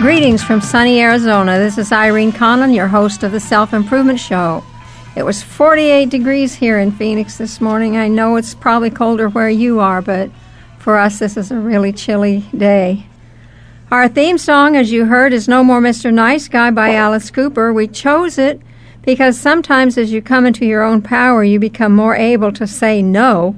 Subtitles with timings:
[0.00, 1.58] Greetings from sunny Arizona.
[1.58, 4.64] This is Irene Conlon, your host of the Self Improvement Show.
[5.14, 7.98] It was 48 degrees here in Phoenix this morning.
[7.98, 10.30] I know it's probably colder where you are, but
[10.78, 13.04] for us, this is a really chilly day.
[13.90, 16.10] Our theme song, as you heard, is No More Mr.
[16.10, 17.70] Nice Guy by Alice Cooper.
[17.70, 18.58] We chose it
[19.02, 23.02] because sometimes as you come into your own power, you become more able to say
[23.02, 23.54] no.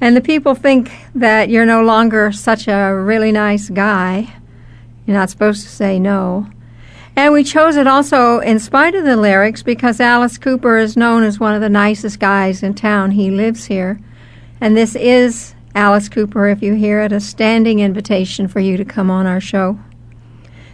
[0.00, 4.34] And the people think that you're no longer such a really nice guy.
[5.10, 6.48] You're not supposed to say no.
[7.16, 11.24] And we chose it also in spite of the lyrics because Alice Cooper is known
[11.24, 13.10] as one of the nicest guys in town.
[13.10, 14.00] He lives here.
[14.60, 18.84] And this is Alice Cooper, if you hear it, a standing invitation for you to
[18.84, 19.80] come on our show.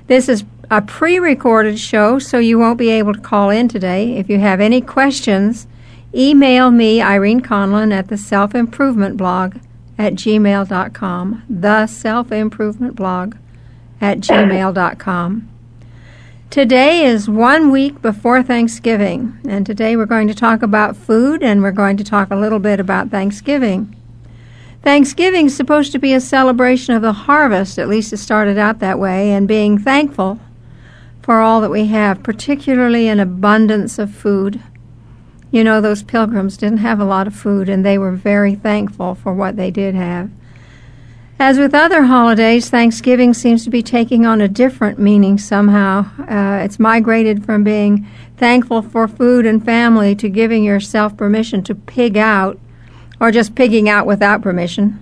[0.07, 4.19] This is a pre recorded show, so you won't be able to call in today.
[4.19, 5.67] If you have any questions,
[6.15, 9.57] email me, Irene Conlon, at the Self Improvement Blog
[9.97, 11.43] at gmail.com.
[11.49, 13.37] The Self Improvement Blog
[14.01, 15.49] at gmail.com.
[16.49, 21.61] Today is one week before Thanksgiving, and today we're going to talk about food and
[21.61, 23.95] we're going to talk a little bit about Thanksgiving.
[24.83, 28.79] Thanksgiving is supposed to be a celebration of the harvest, at least it started out
[28.79, 30.39] that way, and being thankful
[31.21, 34.63] for all that we have, particularly an abundance of food.
[35.51, 39.17] You know, those pilgrims didn't have a lot of food, and they were very thankful
[39.17, 40.31] for what they did have.
[41.39, 46.07] As with other holidays, Thanksgiving seems to be taking on a different meaning somehow.
[46.19, 48.07] Uh, it's migrated from being
[48.39, 52.59] thankful for food and family to giving yourself permission to pig out,
[53.21, 54.99] or just pigging out without permission.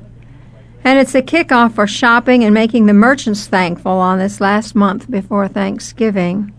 [0.83, 5.09] And it's a kickoff for shopping and making the merchants thankful on this last month
[5.09, 6.53] before Thanksgiving.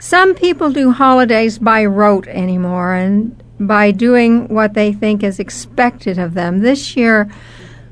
[0.00, 6.18] Some people do holidays by rote anymore and by doing what they think is expected
[6.18, 6.60] of them.
[6.60, 7.30] This year,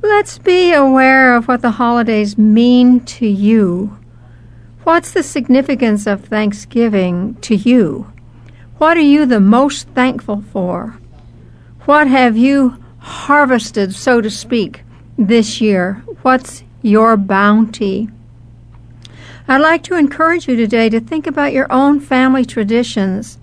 [0.02, 3.98] let's be aware of what the holidays mean to you.
[4.84, 8.12] What's the significance of Thanksgiving to you?
[8.78, 10.98] What are you the most thankful for?
[11.84, 14.82] What have you harvested, so to speak,
[15.18, 16.02] this year?
[16.22, 18.08] What's your bounty?
[19.46, 23.38] I'd like to encourage you today to think about your own family traditions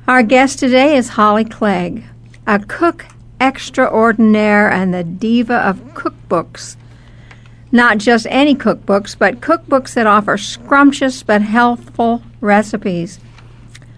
[0.08, 2.02] Our guest today is Holly Clegg,
[2.44, 3.06] a cook
[3.40, 6.74] extraordinaire and the diva of cookbooks.
[7.70, 13.20] Not just any cookbooks, but cookbooks that offer scrumptious but healthful recipes.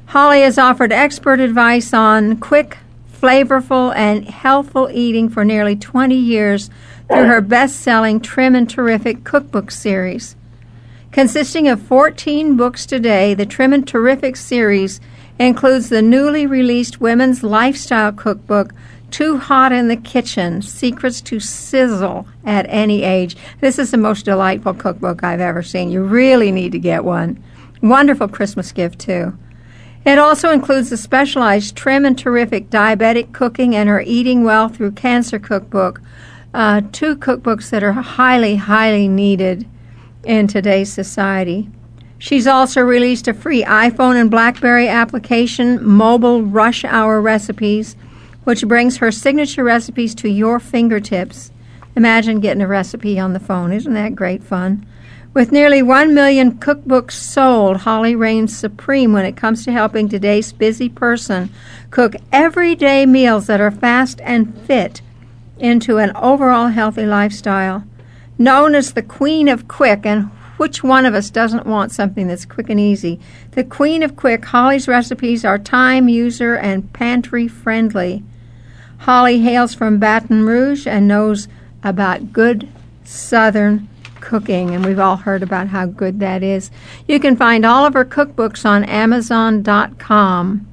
[0.07, 2.79] Holly has offered expert advice on quick,
[3.13, 6.71] flavorful, and healthful eating for nearly 20 years
[7.09, 10.37] through her best selling Trim and Terrific cookbook series.
[11.11, 15.01] Consisting of 14 books today, the Trim and Terrific series
[15.41, 18.73] includes the newly released Women's Lifestyle Cookbook,
[19.11, 23.37] Too Hot in the Kitchen Secrets to Sizzle at Any Age.
[23.61, 25.91] This is the most delightful cookbook I've ever seen.
[25.91, 27.43] You really need to get one.
[27.83, 29.37] Wonderful Christmas gift, too.
[30.07, 34.93] It also includes the specialized Trim and Terrific Diabetic Cooking and her Eating Well Through
[34.93, 36.01] Cancer cookbook,
[36.55, 39.67] uh, two cookbooks that are highly, highly needed
[40.23, 41.69] in today's society.
[42.19, 47.97] She's also released a free iPhone and Blackberry application, Mobile Rush Hour Recipes,
[48.45, 51.51] which brings her signature recipes to your fingertips.
[51.97, 53.73] Imagine getting a recipe on the phone.
[53.73, 54.87] Isn't that great fun?
[55.37, 60.51] With nearly 1 million cookbooks sold, Holly reigns supreme when it comes to helping today's
[60.51, 61.51] busy person
[61.91, 65.03] cook everyday meals that are fast and fit
[65.59, 67.85] into an overall healthy lifestyle.
[68.39, 72.47] Known as the Queen of Quick, and which one of us doesn't want something that's
[72.47, 73.21] quick and easy?
[73.51, 78.25] The Queen of Quick, Holly's recipes are time, user, and pantry friendly.
[79.01, 81.47] Holly hails from Baton Rouge and knows
[81.85, 82.67] about good
[83.05, 83.91] Southern
[84.27, 86.71] cooking, and we've all heard about how good that is.
[87.07, 90.67] You can find all of her cookbooks on Amazon.com.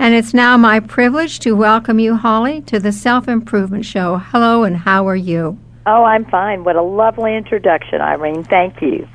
[0.00, 4.16] And it's now my privilege to welcome you, Holly, to the Self Improvement Show.
[4.16, 5.58] Hello, and how are you?
[5.86, 6.64] Oh, I'm fine.
[6.64, 8.42] What a lovely introduction, Irene.
[8.44, 9.08] Thank you.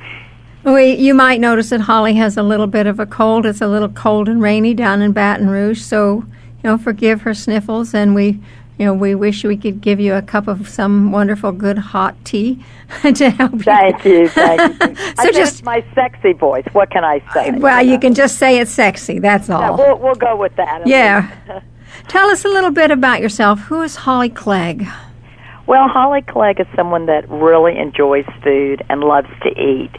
[0.63, 3.45] We, you might notice that Holly has a little bit of a cold.
[3.45, 6.25] It's a little cold and rainy down in Baton Rouge, so
[6.63, 8.39] you know, forgive her sniffles, and we
[8.79, 12.15] you know, we wish we could give you a cup of some wonderful, good hot
[12.25, 12.63] tea
[13.13, 13.59] to help you.
[13.59, 14.95] Thank you, thank you.
[15.15, 16.65] So I just- my sexy voice.
[16.73, 17.49] What can I say?
[17.49, 17.99] Uh, well, you know?
[17.99, 19.19] can just say it's sexy.
[19.19, 19.77] That's Yeah, all.
[19.77, 20.87] we'll we'll go with that.
[20.87, 21.29] Yeah.
[22.07, 23.59] Tell us a little bit about yourself.
[23.61, 24.87] Who is Holly Clegg?
[25.67, 29.91] Well, Holly Clegg is someone that really enjoys food and loves to eat.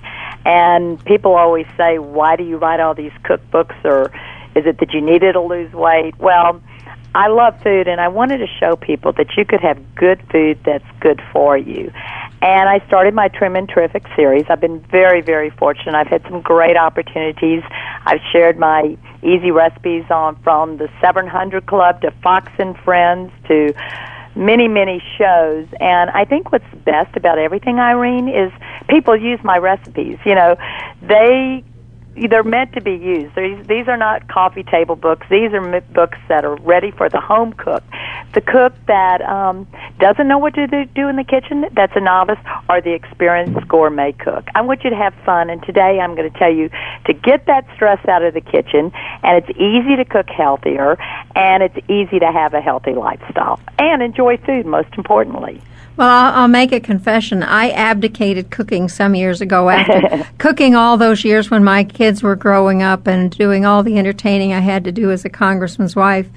[0.44, 4.12] And people always say, "Why do you write all these cookbooks?" Or
[4.54, 6.18] is it that you needed to lose weight?
[6.18, 6.60] Well,
[7.14, 10.58] I love food, and I wanted to show people that you could have good food
[10.64, 11.92] that's good for you.
[12.42, 14.44] And I started my Trim and Terrific series.
[14.48, 15.94] I've been very, very fortunate.
[15.94, 17.62] I've had some great opportunities.
[18.04, 23.72] I've shared my easy recipes on from the 700 Club to Fox and Friends to
[24.34, 25.66] many, many shows.
[25.80, 28.52] And I think what's best about everything, Irene, is
[28.88, 30.18] people use my recipes.
[30.26, 30.56] You know,
[31.00, 31.64] they
[32.16, 33.34] they're meant to be used.
[33.34, 35.26] These these are not coffee table books.
[35.30, 37.82] These are books that are ready for the home cook,
[38.32, 39.66] the cook that um,
[39.98, 41.66] doesn't know what to do, do in the kitchen.
[41.72, 44.46] That's a novice, or the experienced gourmet cook.
[44.54, 46.70] I want you to have fun, and today I'm going to tell you
[47.06, 48.92] to get that stress out of the kitchen.
[49.22, 50.96] And it's easy to cook healthier,
[51.34, 54.66] and it's easy to have a healthy lifestyle and enjoy food.
[54.66, 55.60] Most importantly.
[55.96, 57.42] Well, I'll, I'll make a confession.
[57.42, 62.34] I abdicated cooking some years ago after cooking all those years when my kids were
[62.34, 66.28] growing up and doing all the entertaining I had to do as a congressman's wife.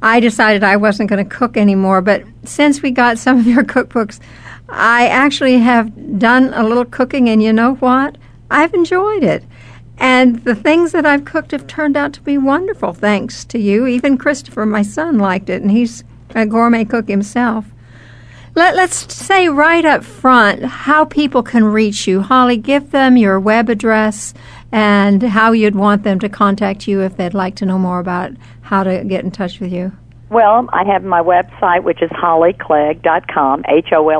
[0.00, 2.00] I decided I wasn't going to cook anymore.
[2.02, 4.20] But since we got some of your cookbooks,
[4.68, 8.16] I actually have done a little cooking, and you know what?
[8.50, 9.44] I've enjoyed it.
[9.98, 13.86] And the things that I've cooked have turned out to be wonderful, thanks to you.
[13.86, 17.66] Even Christopher, my son, liked it, and he's a gourmet cook himself.
[18.54, 22.20] Let, let's say right up front how people can reach you.
[22.20, 24.34] Holly, give them your web address
[24.72, 28.32] and how you'd want them to contact you if they'd like to know more about
[28.62, 29.92] how to get in touch with you.
[30.30, 34.10] Well, I have my website, which is hollyclegg.com, H-O-L-L-Y-C-L-E-G-G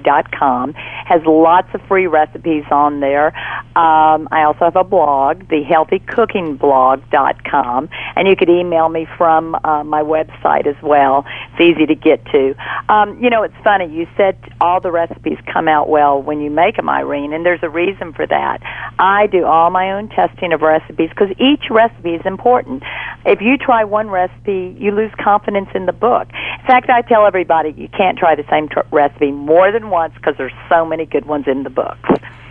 [0.00, 0.74] dot com.
[0.74, 3.28] Has lots of free recipes on there.
[3.74, 10.02] Um, I also have a blog, thehealthycookingblog.com, and you could email me from uh, my
[10.02, 11.24] website as well.
[11.52, 12.54] It's easy to get to.
[12.92, 13.86] Um, you know, it's funny.
[13.90, 17.62] You said all the recipes come out well when you make them, Irene, and there's
[17.62, 18.60] a reason for that.
[18.98, 22.82] I do all my own testing of recipes because each recipe is important.
[23.24, 26.28] If you try one recipe, you lose confidence in the book.
[26.28, 30.14] In fact, I tell everybody you can't try the same tr- recipe more than once
[30.14, 32.08] because there's so many good ones in the books.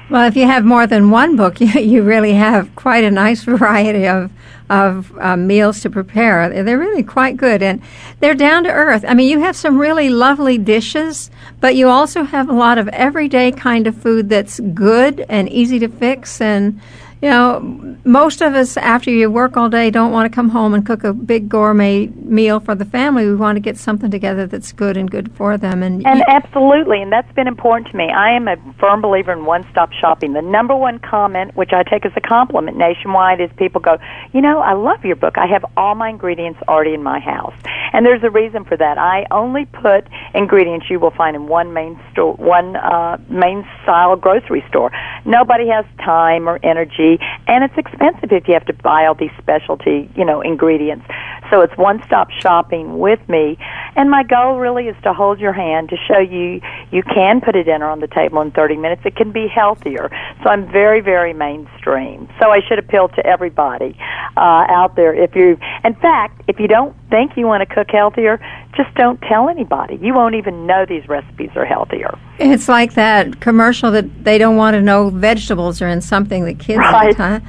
[0.09, 3.43] Well, if you have more than one book, you, you really have quite a nice
[3.55, 4.31] variety of
[4.69, 6.49] of uh, meals to prepare.
[6.63, 7.81] They're really quite good, and
[8.19, 9.05] they're down to earth.
[9.07, 11.31] I mean, you have some really lovely dishes,
[11.61, 15.79] but you also have a lot of everyday kind of food that's good and easy
[15.79, 16.81] to fix and
[17.21, 20.73] you know, most of us after you work all day don't want to come home
[20.73, 23.25] and cook a big gourmet meal for the family.
[23.25, 25.81] We want to get something together that's good and good for them.
[25.81, 28.09] And, And absolutely, and that's been important to me.
[28.09, 30.33] I am a firm believer in one-stop shopping.
[30.33, 33.97] The number one comment, which I take as a compliment nationwide, is people go,
[34.33, 35.37] "You know, I love your book.
[35.37, 37.55] I have all my ingredients already in my house."
[37.93, 38.97] And there's a reason for that.
[38.97, 44.15] I only put ingredients you will find in one main store, one uh, main style
[44.15, 44.91] grocery store.
[45.25, 47.06] Nobody has time or energy,
[47.47, 51.05] and it's expensive if you have to buy all these specialty, you know, ingredients.
[51.49, 53.57] So it's one-stop shopping with me,
[53.97, 56.61] and my goal really is to hold your hand to show you
[56.91, 59.01] you can put a dinner on the table in 30 minutes.
[59.05, 60.09] It can be healthier.
[60.43, 62.29] So I'm very, very mainstream.
[62.39, 63.97] So I should appeal to everybody
[64.37, 65.13] uh, out there.
[65.13, 68.39] If you, in fact, if you don't think you want to cook healthier,
[68.75, 69.97] just don't tell anybody.
[70.01, 72.17] You won't even know these recipes are healthier.
[72.37, 76.59] it's like that commercial that they don't want to know vegetables are in something that
[76.59, 77.09] kids Right.
[77.09, 77.17] eat.
[77.17, 77.39] Huh?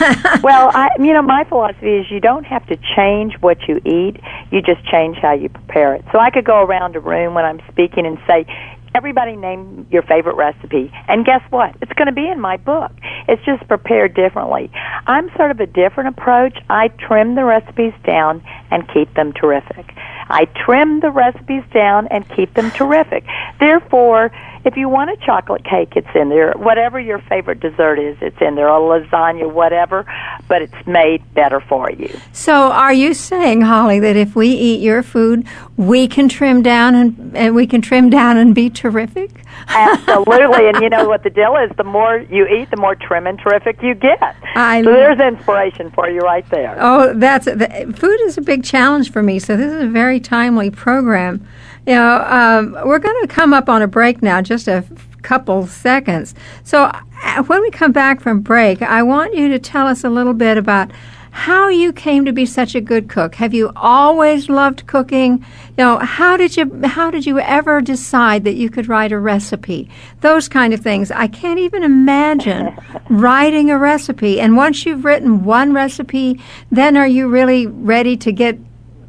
[0.42, 4.16] well, I, you know, my philosophy is you don't have to change what you eat.
[4.50, 5.97] You just change how you prepare it.
[6.12, 8.46] So I could go around a room when I'm speaking and say,
[8.94, 10.90] everybody name your favorite recipe.
[11.08, 11.76] And guess what?
[11.80, 12.90] It's going to be in my book.
[13.28, 14.70] It's just prepared differently.
[15.06, 16.58] I'm sort of a different approach.
[16.68, 19.94] I trim the recipes down and keep them terrific.
[20.30, 23.24] I trim the recipes down and keep them terrific.
[23.60, 24.30] Therefore,
[24.68, 26.52] if you want a chocolate cake, it's in there.
[26.52, 28.68] Whatever your favorite dessert is, it's in there.
[28.68, 30.04] A lasagna, whatever,
[30.46, 32.14] but it's made better for you.
[32.32, 35.46] So, are you saying, Holly, that if we eat your food,
[35.78, 39.42] we can trim down and, and we can trim down and be terrific?
[39.68, 40.68] Absolutely.
[40.68, 41.74] and you know what the deal is?
[41.76, 44.36] The more you eat, the more trim and terrific you get.
[44.54, 46.76] I so there's inspiration for you right there.
[46.78, 49.38] Oh, that's the, food is a big challenge for me.
[49.38, 51.46] So this is a very timely program.
[51.88, 55.22] You know, um, we're going to come up on a break now, just a f-
[55.22, 56.34] couple seconds.
[56.62, 60.10] So uh, when we come back from break, I want you to tell us a
[60.10, 60.90] little bit about
[61.30, 63.36] how you came to be such a good cook.
[63.36, 65.38] Have you always loved cooking?
[65.78, 69.18] You know, how did you how did you ever decide that you could write a
[69.18, 69.88] recipe?
[70.20, 71.10] Those kind of things.
[71.10, 72.76] I can't even imagine
[73.08, 74.40] writing a recipe.
[74.40, 76.38] And once you've written one recipe,
[76.70, 78.58] then are you really ready to get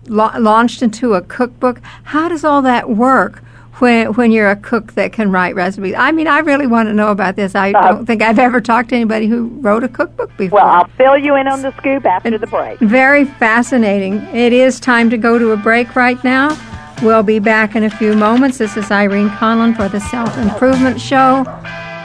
[0.10, 1.80] la- launched into a cookbook?
[2.04, 3.44] How does all that work?
[3.80, 6.94] When, when you're a cook that can write recipes, I mean, I really want to
[6.94, 7.56] know about this.
[7.56, 10.60] I uh, don't think I've ever talked to anybody who wrote a cookbook before.
[10.60, 12.78] Well, I'll fill you in on the scoop after the break.
[12.80, 14.16] Very fascinating.
[14.36, 16.58] It is time to go to a break right now.
[17.02, 18.58] We'll be back in a few moments.
[18.58, 21.46] This is Irene Conlon for the Self Improvement Show.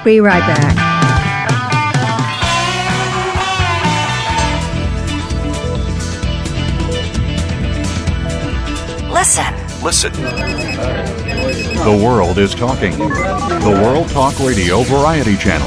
[0.04, 0.93] Be right back.
[9.24, 9.82] Listen.
[9.82, 10.12] Listen.
[10.12, 12.92] The world is talking.
[12.92, 15.66] The World Talk Radio Variety Channel.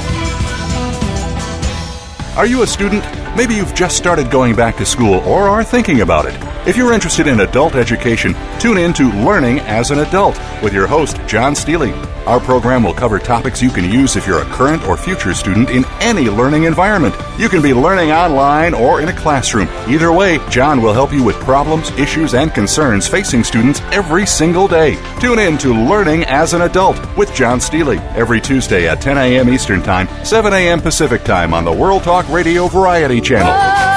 [2.38, 3.04] Are you a student?
[3.36, 6.57] Maybe you've just started going back to school or are thinking about it.
[6.68, 10.86] If you're interested in adult education, tune in to Learning as an Adult with your
[10.86, 11.94] host, John Steely.
[12.26, 15.70] Our program will cover topics you can use if you're a current or future student
[15.70, 17.16] in any learning environment.
[17.38, 19.70] You can be learning online or in a classroom.
[19.88, 24.68] Either way, John will help you with problems, issues, and concerns facing students every single
[24.68, 24.98] day.
[25.22, 29.48] Tune in to Learning as an Adult with John Steely every Tuesday at 10 a.m.
[29.48, 30.82] Eastern Time, 7 a.m.
[30.82, 33.97] Pacific Time on the World Talk Radio Variety Channel.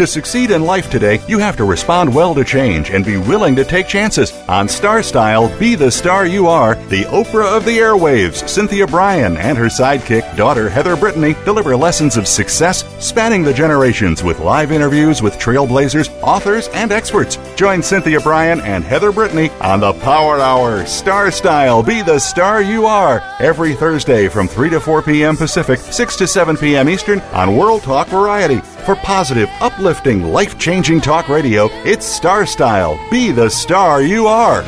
[0.00, 3.54] To succeed in life today, you have to respond well to change and be willing
[3.56, 4.32] to take chances.
[4.48, 9.36] On Star Style, Be the Star You Are, the Oprah of the airwaves, Cynthia Brian,
[9.36, 14.72] and her sidekick, daughter Heather Brittany, deliver lessons of success spanning the generations with live
[14.72, 17.36] interviews with trailblazers, authors, and experts.
[17.60, 22.62] Join Cynthia Brian and Heather Brittany on the Power Hour Star Style Be the Star
[22.62, 25.36] You Are every Thursday from 3 to 4 p.m.
[25.36, 26.88] Pacific, 6 to 7 p.m.
[26.88, 28.60] Eastern on World Talk Variety.
[28.86, 34.62] For positive, uplifting, life changing talk radio, it's Star Style Be the Star You Are.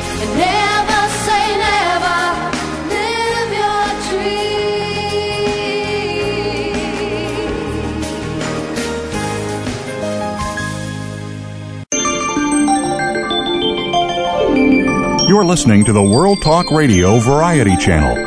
[15.32, 18.18] You're listening to the World Talk Radio Variety Channel.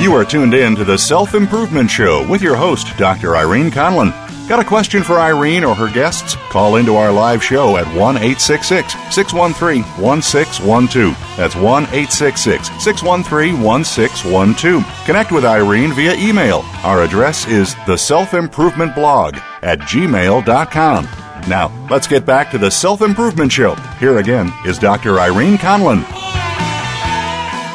[0.00, 3.34] You are tuned in to the Self Improvement Show with your host, Dr.
[3.34, 4.21] Irene Conlon.
[4.48, 6.34] Got a question for Irene or her guests?
[6.50, 11.36] Call into our live show at 1 866 613 1612.
[11.36, 15.06] That's 1 866 613 1612.
[15.06, 16.64] Connect with Irene via email.
[16.82, 21.08] Our address is the self improvement blog at gmail.com.
[21.48, 23.74] Now, let's get back to the Self Improvement Show.
[23.98, 25.18] Here again is Dr.
[25.18, 26.04] Irene Conlon.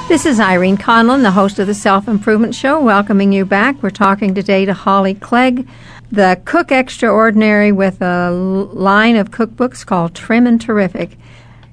[0.07, 3.83] This is Irene Conlon, the host of the Self Improvement Show, welcoming you back.
[3.83, 5.67] We're talking today to Holly Clegg,
[6.11, 11.17] the cook extraordinary with a line of cookbooks called Trim and Terrific.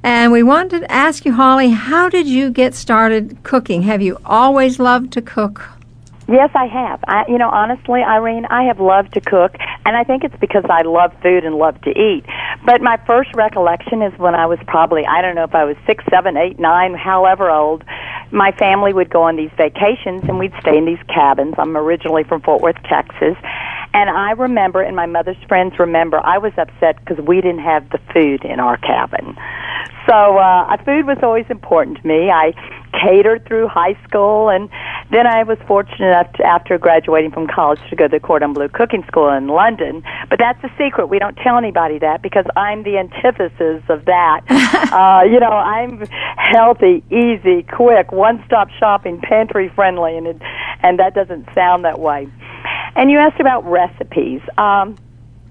[0.03, 3.83] And we wanted to ask you, Holly, how did you get started cooking?
[3.83, 5.69] Have you always loved to cook?
[6.27, 7.05] Yes, I have.
[7.07, 10.65] I, you know, honestly, Irene, I have loved to cook, and I think it's because
[10.71, 12.25] I love food and love to eat.
[12.65, 15.77] But my first recollection is when I was probably, I don't know if I was
[15.87, 17.85] six, seven, eight, nine, however old.
[18.31, 21.55] My family would go on these vacations, and we'd stay in these cabins.
[21.59, 23.37] I'm originally from Fort Worth, Texas,
[23.95, 27.89] and I remember, and my mother's friends remember, I was upset because we didn't have
[27.91, 29.37] the food in our cabin.
[30.09, 32.29] So uh, food was always important to me.
[32.29, 32.53] I
[32.93, 34.69] catered through high school, and
[35.11, 38.53] then I was fortunate enough to, after graduating from college to go to the Cordon
[38.53, 40.03] Bleu Cooking School in London.
[40.29, 41.07] But that's a secret.
[41.07, 44.41] We don't tell anybody that because I'm the antithesis of that.
[44.93, 46.05] uh, you know, I'm
[46.37, 50.43] healthy, easy, quick, one-stop shopping, pantry friendly, and it,
[50.83, 52.29] and that doesn't sound that way.
[52.97, 54.41] And you asked about recipes.
[54.57, 54.97] Um,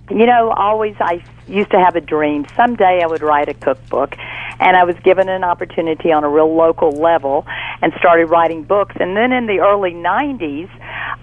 [0.09, 2.45] you know, always I used to have a dream.
[2.55, 4.15] Someday I would write a cookbook.
[4.59, 7.45] And I was given an opportunity on a real local level
[7.81, 8.95] and started writing books.
[8.99, 10.69] And then in the early 90s,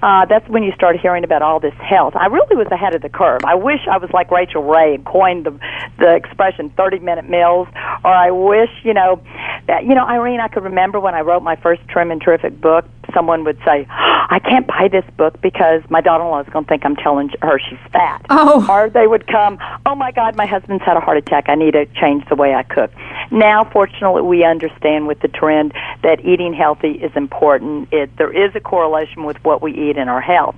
[0.03, 2.15] uh, that's when you start hearing about all this health.
[2.17, 3.45] I really was ahead of the curve.
[3.45, 5.59] I wish I was like Rachael Ray and coined the,
[5.99, 7.69] the expression 30 minute meals,
[8.05, 9.23] or I wish, you know,
[9.67, 12.61] that, you know, Irene, I could remember when I wrote my first trim and terrific
[12.61, 16.49] book, someone would say, I can't buy this book because my daughter in law is
[16.49, 18.25] going to think I'm telling her she's fat.
[18.31, 18.67] Oh.
[18.69, 21.49] Or they would come, oh my God, my husband's had a heart attack.
[21.49, 22.91] I need to change the way I cook.
[23.31, 27.93] Now, fortunately, we understand with the trend that eating healthy is important.
[27.93, 30.57] It, there is a correlation with what we eat and our health.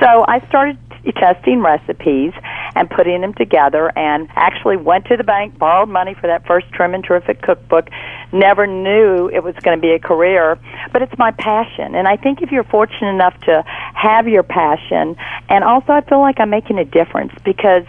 [0.00, 0.78] So I started
[1.10, 2.32] testing recipes
[2.74, 6.70] and putting them together and actually went to the bank, borrowed money for that first
[6.72, 7.88] trim and terrific cookbook.
[8.32, 10.58] Never knew it was going to be a career,
[10.92, 11.94] but it's my passion.
[11.94, 15.16] And I think if you're fortunate enough to have your passion,
[15.48, 17.84] and also I feel like I'm making a difference because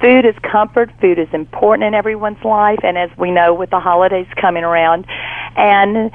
[0.00, 3.80] food is comfort, food is important in everyone's life, and as we know with the
[3.80, 5.06] holidays coming around,
[5.56, 6.12] and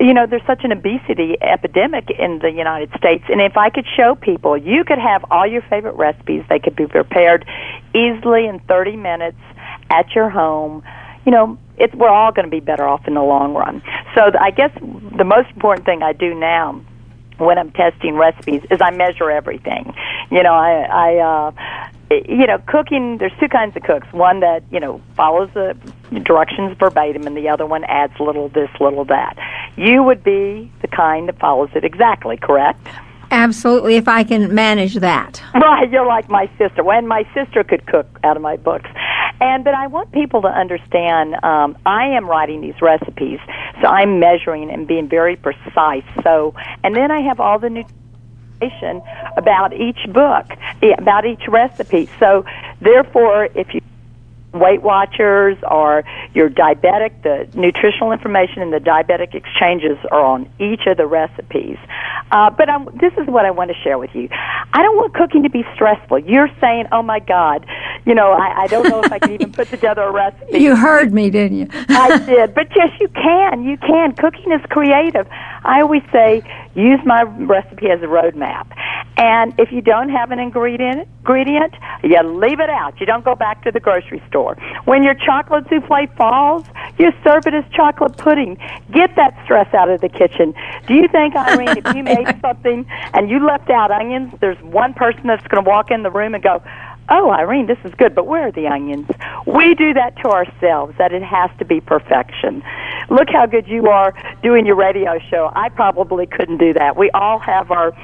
[0.00, 3.24] you know, there's such an obesity epidemic in the United States.
[3.28, 6.44] And if I could show people, you could have all your favorite recipes.
[6.48, 7.44] They could be prepared
[7.94, 9.40] easily in 30 minutes
[9.90, 10.84] at your home.
[11.26, 13.82] You know, it's, we're all going to be better off in the long run.
[14.14, 16.80] So I guess the most important thing I do now
[17.38, 19.94] when I'm testing recipes is I measure everything.
[20.30, 24.06] You know, I, I uh, you know, cooking, there's two kinds of cooks.
[24.12, 25.76] One that, you know, follows the
[26.10, 29.36] directions verbatim, and the other one adds little this, little that.
[29.76, 32.86] You would be the kind that follows it exactly, correct?
[33.30, 35.42] Absolutely, if I can manage that.
[35.54, 36.82] Right, you're like my sister.
[36.82, 38.90] When my sister could cook out of my books.
[39.40, 43.38] And but I want people to understand um, I am writing these recipes,
[43.80, 46.02] so I'm measuring and being very precise.
[46.24, 47.84] So, and then I have all the new
[49.36, 50.46] about each book,
[50.98, 52.08] about each recipe.
[52.18, 52.44] So,
[52.80, 53.80] therefore, if you
[54.58, 60.86] Weight Watchers or you're diabetic, the nutritional information and the diabetic exchanges are on each
[60.86, 61.78] of the recipes.
[62.30, 64.28] Uh, but I'm, this is what I want to share with you.
[64.30, 66.18] I don't want cooking to be stressful.
[66.20, 67.66] You're saying, oh my God,
[68.04, 70.58] you know, I, I don't know if I can even put together a recipe.
[70.68, 71.68] You heard me, didn't you?
[71.88, 72.54] I did.
[72.54, 73.64] But yes, you can.
[73.64, 74.14] You can.
[74.14, 75.26] Cooking is creative.
[75.30, 76.42] I always say,
[76.78, 78.66] use my recipe as a roadmap.
[79.16, 82.98] And if you don't have an ingredient, ingredient, you leave it out.
[83.00, 84.56] You don't go back to the grocery store.
[84.84, 86.64] When your chocolate souffle falls,
[86.98, 88.56] You serve it as chocolate pudding.
[88.92, 90.52] Get that stress out of the kitchen.
[90.86, 94.94] Do you think, Irene, if you made something and you left out onions, there's one
[94.94, 96.62] person that's going to walk in the room and go,
[97.10, 99.06] Oh, Irene, this is good, but where are the onions?
[99.46, 102.62] We do that to ourselves, that it has to be perfection.
[103.08, 105.50] Look how good you are doing your radio show.
[105.54, 106.98] I probably couldn't do that.
[106.98, 107.96] We all have our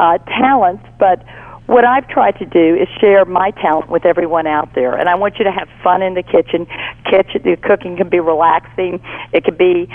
[0.00, 1.22] uh, talents, but
[1.66, 5.14] what I've tried to do is share my talent with everyone out there, and I
[5.16, 6.66] want you to have fun in the kitchen.
[7.04, 9.00] Kitchen, the cooking can be relaxing.
[9.32, 9.88] It can be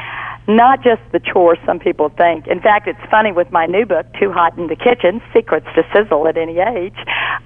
[0.47, 2.47] not just the chore some people think.
[2.47, 5.83] In fact, it's funny with my new book, Too Hot in the Kitchen: Secrets to
[5.93, 6.97] Sizzle at Any Age.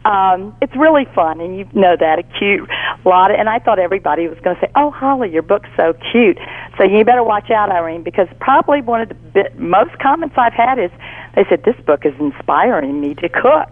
[0.05, 2.67] Um, it's really fun, and you know that a cute
[3.05, 3.31] lot.
[3.31, 6.39] Of, and I thought everybody was going to say, "Oh, Holly, your book's so cute."
[6.77, 10.79] So you better watch out, Irene, because probably one of the most comments I've had
[10.79, 10.91] is
[11.35, 13.69] they said this book is inspiring me to cook.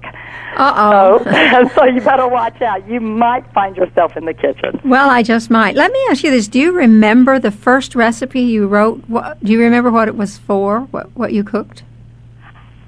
[0.55, 1.69] Uh So, oh.
[1.75, 2.87] so you better watch out.
[2.87, 4.79] You might find yourself in the kitchen.
[4.83, 5.75] Well, I just might.
[5.75, 9.03] Let me ask you this: Do you remember the first recipe you wrote?
[9.07, 10.81] What, do you remember what it was for?
[10.91, 11.83] What what you cooked?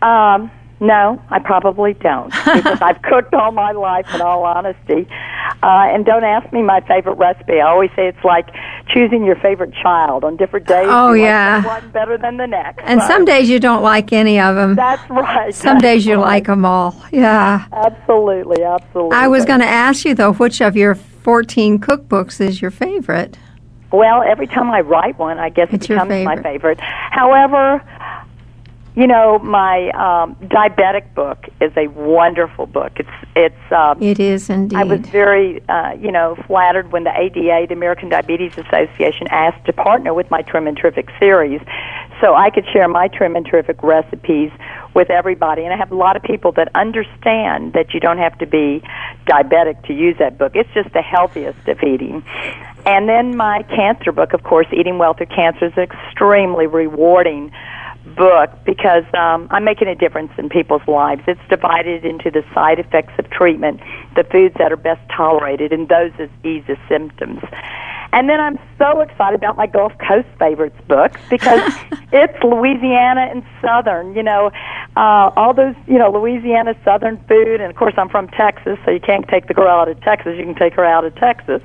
[0.01, 4.13] Um, no, I probably don't because I've cooked all my life.
[4.13, 5.07] In all honesty,
[5.63, 7.61] uh, and don't ask me my favorite recipe.
[7.61, 8.49] I always say it's like
[8.89, 10.23] choosing your favorite child.
[10.23, 11.57] On different days, Oh, yeah.
[11.65, 12.83] like one better than the next.
[12.85, 14.75] And So, some days you don't like any of them.
[14.75, 15.53] that's right.
[15.55, 16.21] Some That's days you right.
[16.23, 16.95] like them all.
[17.11, 17.65] Yeah.
[17.71, 19.15] Absolutely, absolutely.
[19.17, 23.37] I was going to ask you though, which of your 14 cookbooks is your favorite?
[23.91, 26.43] Well, every time I write one, I guess It's it becomes my favorite.
[26.43, 26.79] favorite.
[26.81, 27.81] However,
[28.95, 32.93] you know, my um, diabetic book is a wonderful book.
[32.95, 33.71] It's it's.
[33.71, 34.77] Um, It is indeed.
[34.77, 39.65] I was very, uh, you know, flattered when the ADA, the American Diabetes Association, asked
[39.65, 41.59] to partner with my Trim and Terrific series,
[42.21, 44.51] so I could share my Trim and Terrific recipes
[44.93, 45.65] with everybody.
[45.65, 48.81] And I have a lot of people that understand that you don't have to be
[49.27, 50.53] diabetic to use that book.
[50.55, 52.23] It's just the healthiest of eating.
[52.85, 57.51] And then my cancer book, of course, Eating Well Through Cancer, is extremely rewarding
[58.15, 61.21] book because um, I'm making a difference in people's lives.
[61.27, 63.81] It's divided into the side effects of treatment,
[64.15, 67.41] the foods that are best tolerated, and those that ease the symptoms.
[68.15, 71.59] And then I'm so excited about my Gulf Coast favorites book because
[72.13, 74.15] it's Louisiana and Southern.
[74.15, 74.51] You know,
[74.95, 78.91] uh, all those you know Louisiana Southern food, and of course I'm from Texas, so
[78.91, 80.35] you can't take the girl out of Texas.
[80.37, 81.61] You can take her out of Texas,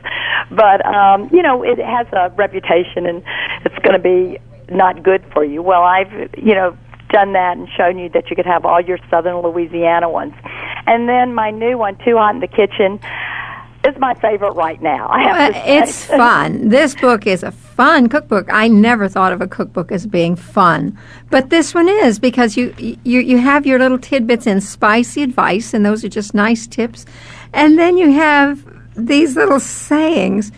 [0.51, 3.23] but um, you know it has a reputation, and
[3.65, 4.39] it's going to be
[4.71, 5.63] not good for you.
[5.63, 6.77] Well, I've you know
[7.11, 10.35] done that and shown you that you could have all your Southern Louisiana ones,
[10.87, 13.01] and then my new one, Too Hot in the Kitchen.
[13.83, 15.09] Is my favorite right now.
[15.09, 15.79] I have say.
[15.79, 16.69] it's fun.
[16.69, 18.47] This book is a fun cookbook.
[18.53, 20.99] I never thought of a cookbook as being fun,
[21.31, 25.73] but this one is because you you you have your little tidbits and spicy advice,
[25.73, 27.07] and those are just nice tips,
[27.55, 30.53] and then you have these little sayings.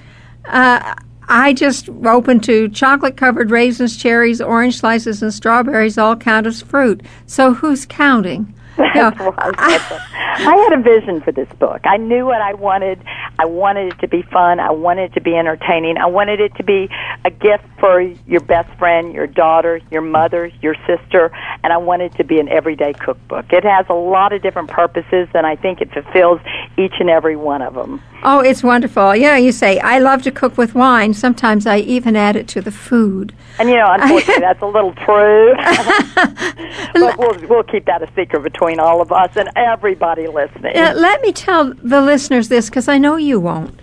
[0.46, 0.96] Uh,
[1.28, 6.62] I just opened to chocolate covered raisins, cherries, orange slices, and strawberries all count as
[6.62, 7.02] fruit.
[7.26, 8.54] So who's counting?
[8.78, 9.56] You know, That's right.
[9.56, 10.00] That's right.
[10.34, 11.82] I had a vision for this book.
[11.84, 13.02] I knew what I wanted.
[13.38, 14.60] I wanted it to be fun.
[14.60, 15.98] I wanted it to be entertaining.
[15.98, 16.88] I wanted it to be
[17.24, 21.32] a gift for your best friend, your daughter, your mother, your sister,
[21.64, 23.52] and I wanted it to be an everyday cookbook.
[23.52, 26.40] It has a lot of different purposes, and I think it fulfills
[26.78, 28.00] each and every one of them.
[28.22, 29.16] Oh, it's wonderful.
[29.16, 31.12] Yeah, you say, I love to cook with wine.
[31.12, 33.34] Sometimes I even add it to the food.
[33.58, 35.52] And you know, unfortunately, that's a little true.
[36.94, 40.76] but we'll we'll keep that a secret between all of us and everybody listening.
[40.76, 43.81] Uh, let me tell the listeners this because I know you won't.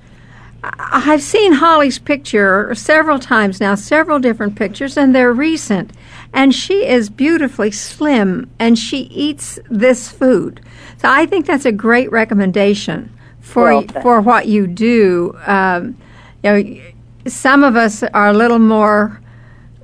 [0.62, 5.92] I've seen Holly's picture several times now, several different pictures, and they're recent.
[6.34, 10.62] And she is beautifully slim, and she eats this food.
[10.98, 15.38] So I think that's a great recommendation for Well, for what you do.
[15.46, 15.98] Um,
[16.44, 16.82] you know,
[17.28, 19.22] some of us are a little more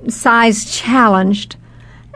[0.08, 1.56] size challenged,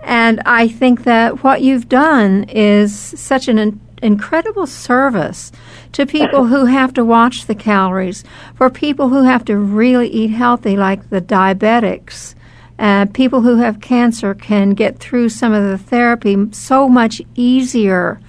[0.03, 5.53] and I think that what you've done is such an in- incredible service
[5.93, 8.25] to people who have to watch the calories,
[8.55, 12.35] for people who have to really eat healthy, like the diabetics.
[12.79, 18.21] Uh, people who have cancer can get through some of the therapy so much easier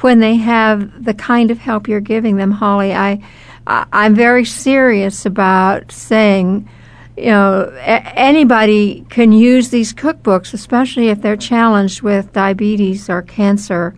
[0.00, 2.94] when they have the kind of help you're giving them, Holly.
[2.94, 3.20] I,
[3.66, 6.68] I I'm very serious about saying
[7.16, 13.22] you know, a- anybody can use these cookbooks, especially if they're challenged with diabetes or
[13.22, 13.94] cancer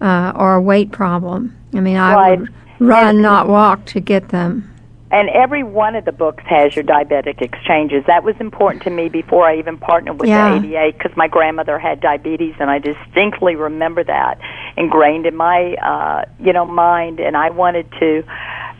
[0.00, 1.54] uh, or a weight problem.
[1.74, 2.40] I mean, I Right.
[2.40, 4.70] would run, And- not walk, to get them.
[5.10, 8.02] And every one of the books has your diabetic exchanges.
[8.06, 10.50] That was important to me before I even partnered with Yeah.
[10.50, 14.38] the ADA because my grandmother had diabetes, and I distinctly remember that
[14.76, 17.20] ingrained in my, uh, you know, mind.
[17.20, 18.24] And I wanted to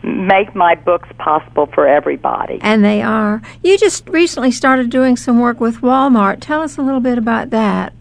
[0.03, 2.59] make my books possible for everybody.
[2.61, 3.41] And they are.
[3.63, 6.37] You just recently started doing some work with Walmart.
[6.41, 7.93] Tell us a little bit about that.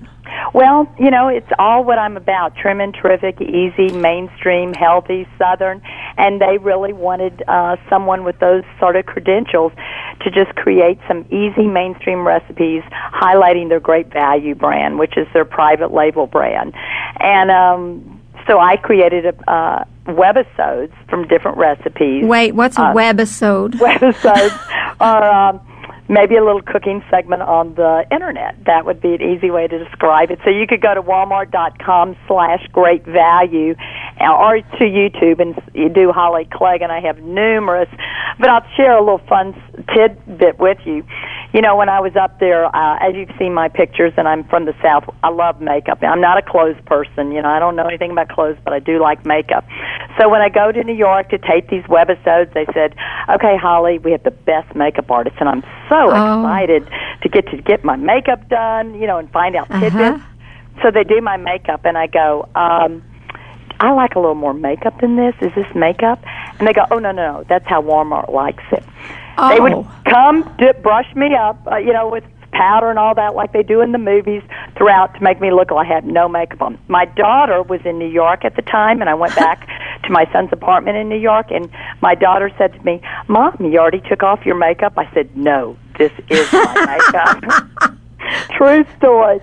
[0.52, 5.82] Well, you know, it's all what I'm about trim and terrific, easy, mainstream, healthy, southern.
[6.16, 9.72] And they really wanted uh, someone with those sort of credentials
[10.20, 12.82] to just create some easy mainstream recipes
[13.12, 16.72] highlighting their great value brand, which is their private label brand.
[17.20, 22.24] And um, so I created a, uh, webisodes from different recipes.
[22.24, 23.72] Wait, what's a Uh, webisode?
[23.74, 24.58] webisodes
[25.00, 25.60] are um,
[26.08, 28.56] maybe a little cooking segment on the internet.
[28.66, 30.38] That would be an easy way to describe it.
[30.44, 33.74] So you could go to walmart.com slash great value
[34.20, 37.88] uh, or to YouTube and you do Holly Clegg and I have numerous,
[38.38, 39.54] but I'll share a little fun
[39.94, 41.04] tidbit with you.
[41.54, 44.42] You know, when I was up there, uh, as you've seen my pictures, and I'm
[44.42, 46.02] from the South, I love makeup.
[46.02, 47.30] I'm not a clothes person.
[47.30, 49.64] You know, I don't know anything about clothes, but I do like makeup.
[50.20, 52.96] So when I go to New York to tape these webisodes, they said,
[53.30, 55.36] "Okay, Holly, we have the best makeup artist.
[55.38, 56.40] and I'm so Oh.
[56.42, 56.88] excited
[57.22, 58.94] to get to get my makeup done.
[59.00, 59.80] You know, and find out Uh-huh.
[59.80, 60.24] tidbits.
[60.82, 62.48] So they do my makeup, and I go.
[62.56, 63.02] um
[63.80, 65.34] I like a little more makeup than this.
[65.40, 66.22] Is this makeup?
[66.58, 68.84] And they go, oh no no no, that's how Walmart likes it.
[69.50, 69.86] They would Oh.
[70.08, 73.64] come dip, brush me up, uh, you know, with powder and all that, like they
[73.64, 74.40] do in the movies,
[74.76, 76.78] throughout to make me look like I had no makeup on.
[76.86, 79.66] My daughter was in New York at the time, and I went back
[80.04, 81.68] to my son's apartment in New York, and
[82.00, 85.76] my daughter said to me, "Mom, you already took off your makeup." I said, "No,
[85.98, 86.98] this is my
[87.42, 87.98] makeup."
[88.56, 89.40] True story.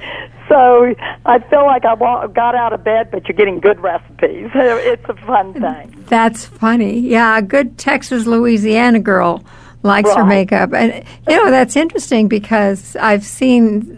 [0.48, 1.96] So I feel like I
[2.28, 4.50] got out of bed, but you're getting good recipes.
[4.56, 6.06] It's a fun thing.
[6.08, 7.00] That's funny.
[7.00, 9.44] Yeah, a good Texas, Louisiana girl
[9.84, 13.98] likes her makeup, and you know that's interesting because I've seen.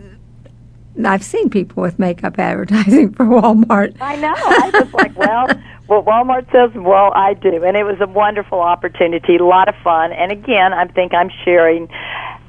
[1.04, 3.98] I've seen people with makeup advertising for Walmart.
[4.00, 4.34] I know.
[4.36, 5.48] I was like, well,
[5.88, 7.64] what Walmart says, well, I do.
[7.64, 10.12] And it was a wonderful opportunity, a lot of fun.
[10.12, 11.90] And again, I think I'm sharing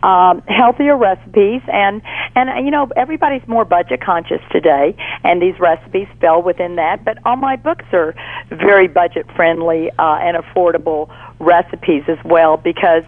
[0.04, 2.02] um, healthier recipes and
[2.36, 4.94] and you know everybody's more budget conscious today
[5.24, 8.14] and these recipes fell within that but all my books are
[8.50, 13.02] very budget friendly uh, and affordable recipes as well because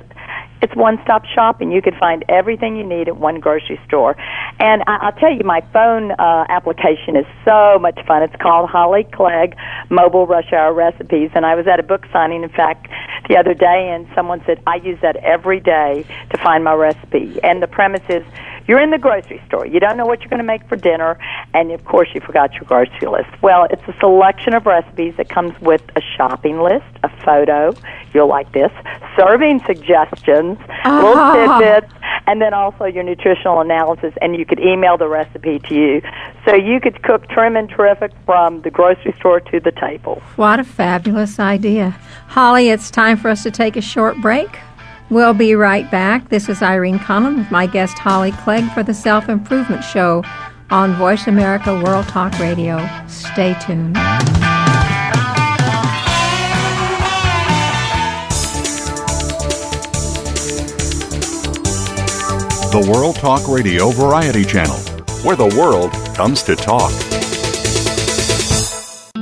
[0.67, 1.71] it's one stop shopping.
[1.71, 4.17] You could find everything you need at one grocery store.
[4.59, 8.25] And I, I'll tell you, my phone uh, application is so much fun.
[8.25, 9.57] It's called Holly Clegg
[9.91, 11.31] Mobile Rush Hour Recipes.
[11.37, 12.89] And I was at a book signing, in fact,
[13.29, 17.39] the other day, and someone said, I use that every day to find my recipe.
[17.45, 18.25] And the premise is,
[18.67, 19.67] you're in the grocery store.
[19.67, 21.19] You don't know what you're going to make for dinner,
[21.55, 23.31] and of course, you forgot your grocery list.
[23.43, 27.75] Well, it's a selection of recipes that comes with a shopping list, a photo.
[28.13, 28.73] You'll like this.
[29.17, 31.59] Serving suggestions, little Ah.
[31.59, 31.93] tidbits,
[32.27, 34.13] and then also your nutritional analysis.
[34.21, 36.03] And you could email the recipe to you,
[36.45, 40.21] so you could cook trim and terrific from the grocery store to the table.
[40.37, 41.97] What a fabulous idea.
[42.29, 44.49] Holly, it's time for us to take a short break.
[45.09, 46.31] We'll be right back.
[46.31, 50.25] This is Irene Conlon with my guest Holly Clegg for the Self Improvement Show
[50.71, 52.85] on Voice America World Talk Radio.
[53.07, 53.95] Stay tuned.
[62.73, 64.77] The World Talk Radio Variety Channel,
[65.23, 66.91] where the world comes to talk.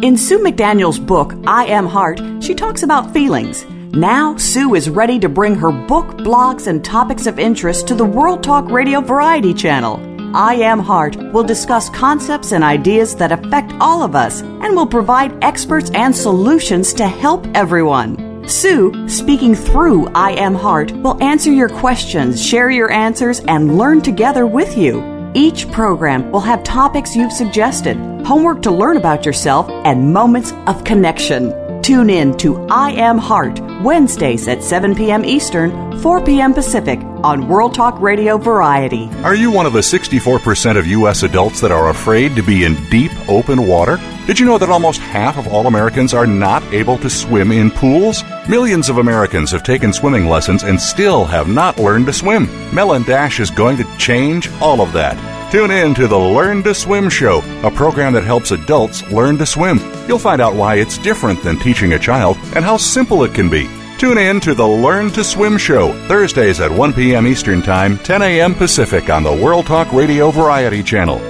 [0.03, 3.67] In Sue McDaniel's book, I Am Heart, she talks about feelings.
[3.97, 8.05] Now, Sue is ready to bring her book, blogs, and topics of interest to the
[8.05, 10.01] World Talk Radio Variety Channel.
[10.37, 14.89] I Am Heart will discuss concepts and ideas that affect all of us and will
[14.89, 18.49] provide experts and solutions to help everyone.
[18.49, 24.03] Sue, speaking through I Am Heart, will answer your questions, share your answers, and learn
[24.03, 25.05] together with you.
[25.35, 30.83] Each program will have topics you've suggested, homework to learn about yourself, and moments of
[30.83, 31.64] connection.
[31.85, 35.23] Tune in to I Am Heart Wednesdays at 7 p.m.
[35.23, 36.55] Eastern, 4 p.m.
[36.55, 39.11] Pacific on World Talk Radio Variety.
[39.23, 41.25] Are you one of the 64% of U.S.
[41.25, 43.99] adults that are afraid to be in deep, open water?
[44.27, 47.71] Did you know that almost half of all Americans are not able to swim in
[47.71, 48.25] pools?
[48.49, 52.47] Millions of Americans have taken swimming lessons and still have not learned to swim.
[52.75, 55.34] Melon Dash is going to change all of that.
[55.55, 59.47] Tune in to the Learn to Swim Show, a program that helps adults learn to
[59.47, 59.79] swim.
[60.09, 63.49] You'll find out why it's different than teaching a child and how simple it can
[63.49, 63.71] be.
[63.97, 67.29] Tune in to the Learn to Swim Show, Thursdays at 1 p.m.
[67.29, 68.53] Eastern Time, 10 a.m.
[68.53, 71.21] Pacific on the World Talk Radio Variety Channel.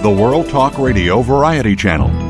[0.00, 2.29] The World Talk Radio Variety Channel.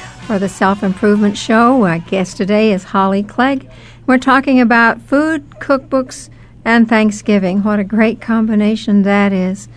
[0.31, 1.83] for the Self Improvement Show.
[1.83, 3.69] Our guest today is Holly Clegg.
[4.07, 6.29] We're talking about food, cookbooks,
[6.63, 7.63] and Thanksgiving.
[7.63, 9.67] What a great combination that is.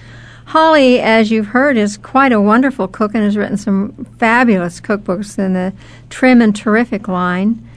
[0.45, 5.41] Holly, as you've heard, is quite a wonderful cook and has written some fabulous cookbooks
[5.41, 5.73] in the
[6.09, 7.69] Trim and Terrific line.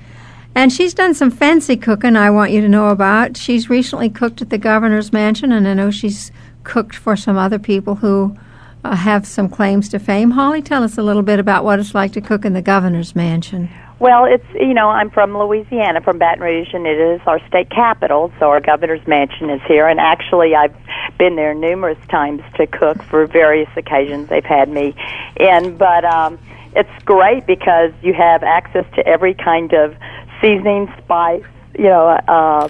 [0.54, 3.38] And she's done some fancy cooking I want you to know about.
[3.38, 6.32] She's recently cooked at the governor's mansion, and I know she's
[6.64, 8.38] cooked for some other people who
[8.84, 10.32] uh, have some claims to fame.
[10.32, 13.16] Holly, tell us a little bit about what it's like to cook in the governor's
[13.16, 13.70] mansion.
[14.00, 17.72] Well, it's you know I'm from Louisiana, from Baton Rouge, and it is our state
[17.72, 18.32] capital.
[18.40, 20.76] So our governor's mansion is here, and actually I've
[21.18, 24.30] been there numerous times to cook for various occasions.
[24.30, 24.94] They've had me
[25.40, 26.38] in, but um,
[26.76, 29.96] it's great because you have access to every kind of
[30.42, 31.44] seasoning, spice,
[31.78, 32.70] you know, uh,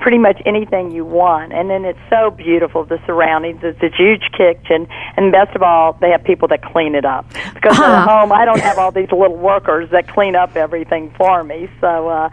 [0.00, 1.52] pretty much anything you want.
[1.52, 3.60] And then it's so beautiful, the surroundings.
[3.62, 4.86] It's a huge kitchen,
[5.16, 7.26] and best of all, they have people that clean it up.
[7.54, 11.42] Because at home, I don't have all these little workers that clean up everything for
[11.42, 11.68] me.
[11.80, 12.30] So uh,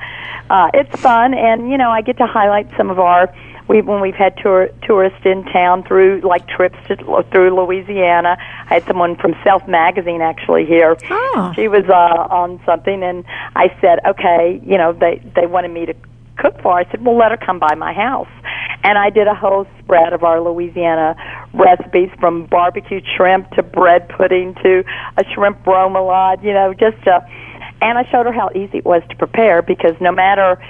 [0.50, 3.34] uh, it's fun, and you know, I get to highlight some of our.
[3.68, 8.36] We, when we've had tour, tourists in town through like trips to, through Louisiana,
[8.70, 10.98] I had someone from Self Magazine actually here.
[11.10, 11.54] Oh.
[11.56, 13.24] She was uh, on something, and
[13.56, 15.96] I said, okay, you know, they they wanted me to
[16.42, 16.74] cook for.
[16.74, 18.30] I said, well, let her come by my house.
[18.84, 21.16] And I did a whole spread of our Louisiana
[21.54, 24.84] recipes from barbecued shrimp to bread pudding to
[25.18, 27.20] a shrimp remoulade, you know, just uh
[27.82, 30.64] and I showed her how easy it was to prepare because no matter,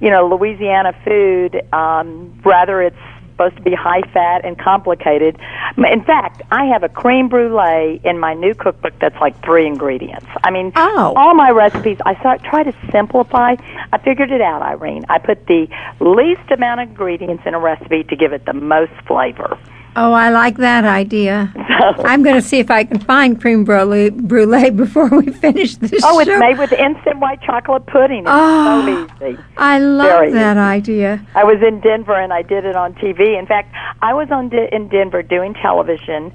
[0.00, 2.96] you know, Louisiana food, um, rather it's
[3.40, 5.38] supposed to be high fat and complicated.
[5.78, 10.26] In fact, I have a crème brûlée in my new cookbook that's like three ingredients.
[10.44, 11.14] I mean, Oh.
[11.16, 13.56] all my recipes, I start, try to simplify.
[13.92, 15.04] I figured it out, Irene.
[15.08, 15.68] I put the
[16.00, 19.56] least amount of ingredients in a recipe to give it the most flavor.
[19.96, 21.52] Oh, I like that idea.
[22.04, 26.02] I'm going to see if I can find cream brulee, brulee before we finish this
[26.04, 28.20] Oh, it's made with instant white chocolate pudding.
[28.20, 28.84] It's Oh.
[28.86, 29.38] so ah, easy.
[29.56, 30.60] I love Very that easy.
[30.60, 31.26] idea.
[31.34, 33.38] I was in Denver and I did it on TV.
[33.38, 36.32] In fact, I was on De- in Denver doing television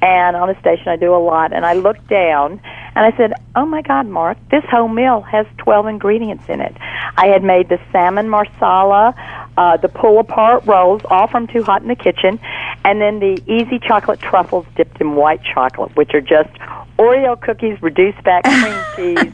[0.00, 2.60] and on a station I do a lot and I looked down
[2.96, 6.76] and I said, "Oh my god, Mark, this whole meal has 12 ingredients in it."
[7.16, 9.14] I had made the salmon marsala,
[9.56, 12.40] uh the pull apart rolls all from Too Hot in the Kitchen,
[12.84, 16.50] and then the easy chocolate truffles dipped in white chocolate, which are just
[16.98, 18.44] Oreo cookies, reduced fat
[18.94, 19.32] cream cheese,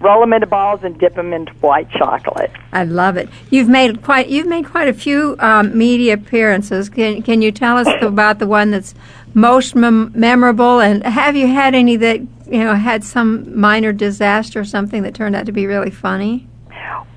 [0.00, 2.50] roll them into balls and dip them into white chocolate.
[2.72, 3.28] I love it.
[3.50, 6.88] You've made quite you've made quite a few um, media appearances.
[6.88, 8.94] Can can you tell us about the one that's
[9.34, 10.80] most mem- memorable?
[10.80, 15.14] And have you had any that you know had some minor disaster or something that
[15.14, 16.48] turned out to be really funny?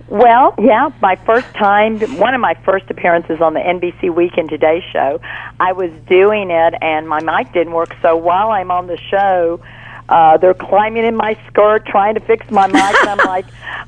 [0.08, 4.84] Well, yeah, my first time, one of my first appearances on the NBC Weekend Today
[4.94, 5.20] show,
[5.60, 7.96] I was doing it and my mic didn't work.
[8.04, 9.60] So while I'm on the show,
[10.08, 13.46] uh, they're climbing in my skirt trying to fix my mic, and I'm like,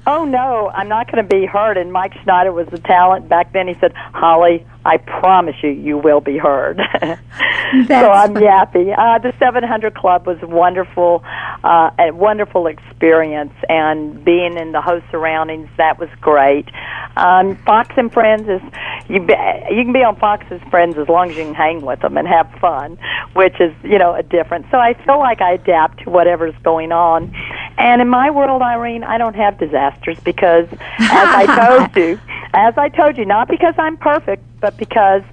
[0.08, 3.54] "Oh no, I'm not going to be heard." And Mike Schneider was the talent back
[3.54, 3.68] then.
[3.68, 8.44] He said, "Holly, I promise you, you will be heard." so I'm fun.
[8.44, 8.98] yappy.
[8.98, 11.24] Uh, the 700 Club was wonderful,
[11.64, 16.68] uh, a wonderful experience, and being in the host surroundings that was great.
[17.16, 18.62] Um, Fox and Friends is
[19.08, 19.20] you.
[19.22, 19.34] Be,
[19.72, 22.28] you can be on Fox's Friends as long as you can hang with them and
[22.28, 22.98] have fun,
[23.34, 24.68] which is you know a difference.
[24.72, 27.34] So I feel like I adapt to whatever's going on,
[27.78, 31.46] and in my world, Irene, I don't have disasters because, as I
[31.78, 32.20] told you,
[32.54, 35.24] as I told you, not because I'm perfect, but because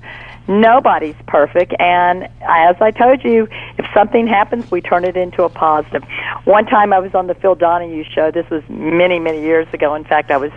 [0.46, 5.48] nobody's perfect and as i told you if something happens we turn it into a
[5.48, 6.02] positive.
[6.44, 9.94] one time i was on the phil donahue show this was many many years ago
[9.94, 10.52] in fact i was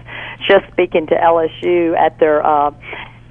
[0.46, 2.70] just speaking to lsu at their uh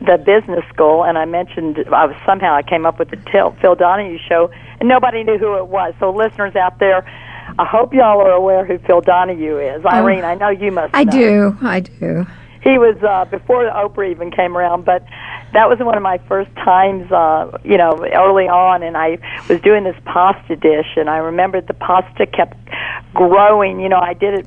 [0.01, 3.55] the business school and i mentioned i was somehow i came up with the Til-
[3.61, 7.05] phil donahue show and nobody knew who it was so listeners out there
[7.59, 11.05] i hope y'all are aware who phil donahue is irene i know you must I
[11.05, 11.57] know do.
[11.63, 12.27] I do.
[12.67, 15.05] He was uh before Oprah even came around, but
[15.53, 19.61] that was one of my first times uh you know early on and I was
[19.61, 22.57] doing this pasta dish and I remembered the pasta kept
[23.15, 24.47] growing, you know, I did it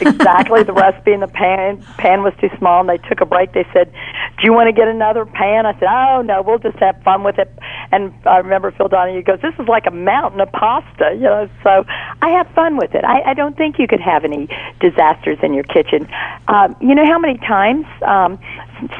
[0.00, 1.82] exactly the recipe in the pan.
[1.98, 3.52] Pan was too small, and they took a break.
[3.52, 6.78] They said, "Do you want to get another pan?" I said, "Oh no, we'll just
[6.78, 7.50] have fun with it."
[7.92, 11.48] And I remember Phil Donahue goes, "This is like a mountain of pasta," you know.
[11.62, 11.84] So
[12.22, 13.04] I have fun with it.
[13.04, 14.48] I, I don't think you could have any
[14.80, 16.08] disasters in your kitchen.
[16.48, 17.86] Um, you know how many times?
[18.02, 18.38] Um,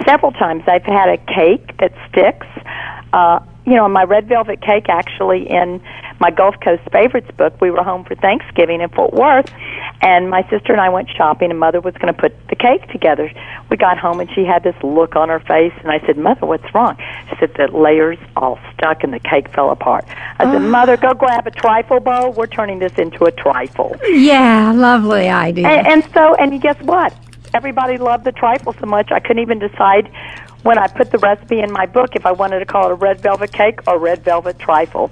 [0.06, 2.46] several times I've had a cake that sticks.
[3.12, 5.80] Uh, you know, my red velvet cake actually in
[6.20, 9.50] my Gulf Coast favorites book, we were home for Thanksgiving in Fort Worth,
[10.00, 12.88] and my sister and I went shopping, and Mother was going to put the cake
[12.90, 13.30] together.
[13.70, 16.46] We got home, and she had this look on her face, and I said, "Mother,
[16.46, 16.96] what's wrong?"
[17.30, 20.04] She said, "The layers all stuck, and the cake fell apart."
[20.38, 20.70] I said, ah.
[20.76, 22.32] "Mother, go grab a trifle bowl.
[22.32, 25.68] We're turning this into a trifle." Yeah, lovely idea.
[25.68, 27.14] And, and so, and guess what?
[27.54, 30.10] Everybody loved the trifle so much, I couldn't even decide
[30.66, 32.94] when I put the recipe in my book if I wanted to call it a
[32.96, 35.10] red velvet cake or red velvet trifle.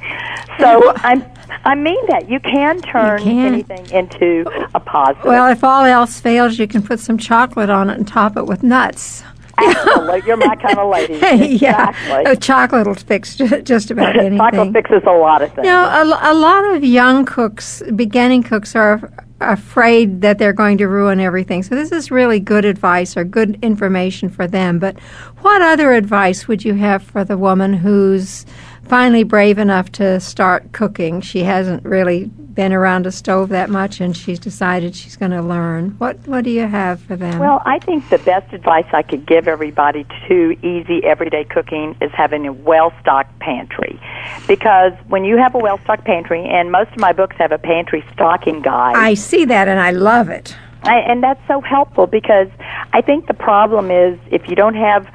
[0.59, 1.25] So I'm.
[1.65, 3.55] I mean that you can turn can.
[3.55, 4.45] anything into
[4.75, 5.25] a positive.
[5.25, 8.47] well, if all else fails, you can put some chocolate on it and top it
[8.47, 9.23] with nuts.
[9.57, 11.15] Absolutely, you're my kind of lady.
[11.57, 12.27] yeah, Exactly.
[12.27, 14.39] Uh, chocolate will fix just about anything.
[14.39, 15.65] Chocolate fixes a lot of things.
[15.65, 20.79] You know, a, a lot of young cooks, beginning cooks, are afraid that they're going
[20.79, 21.63] to ruin everything.
[21.63, 24.79] So this is really good advice or good information for them.
[24.79, 24.99] But
[25.41, 28.47] what other advice would you have for the woman who's
[28.87, 31.21] finally brave enough to start cooking?
[31.21, 35.43] She hasn't really been around a stove that much, and she's decided she's going to
[35.43, 35.91] learn.
[35.99, 37.39] What What do you have for them?
[37.39, 42.11] Well, I think the best advice I could give everybody to easy everyday cooking is
[42.13, 44.01] having a well stocked pantry.
[44.47, 47.59] Because when you have a well stocked pantry, and most of my books have a
[47.59, 50.57] pantry stocking guide, I see that, and I love it.
[50.85, 52.49] I, and that's so helpful because
[52.93, 55.11] I think the problem is if you don't have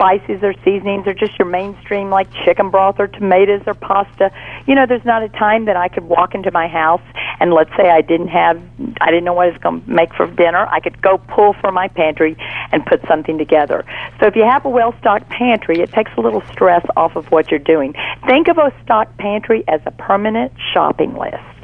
[0.00, 4.32] spices or seasonings or just your mainstream like chicken broth or tomatoes or pasta,
[4.66, 7.02] you know, there's not a time that I could walk into my house
[7.38, 8.60] and let's say I didn't have,
[9.02, 11.52] I didn't know what I was going to make for dinner, I could go pull
[11.60, 12.34] from my pantry
[12.72, 13.84] and put something together.
[14.20, 17.50] So if you have a well-stocked pantry, it takes a little stress off of what
[17.50, 17.94] you're doing.
[18.26, 21.59] Think of a stocked pantry as a permanent shopping list.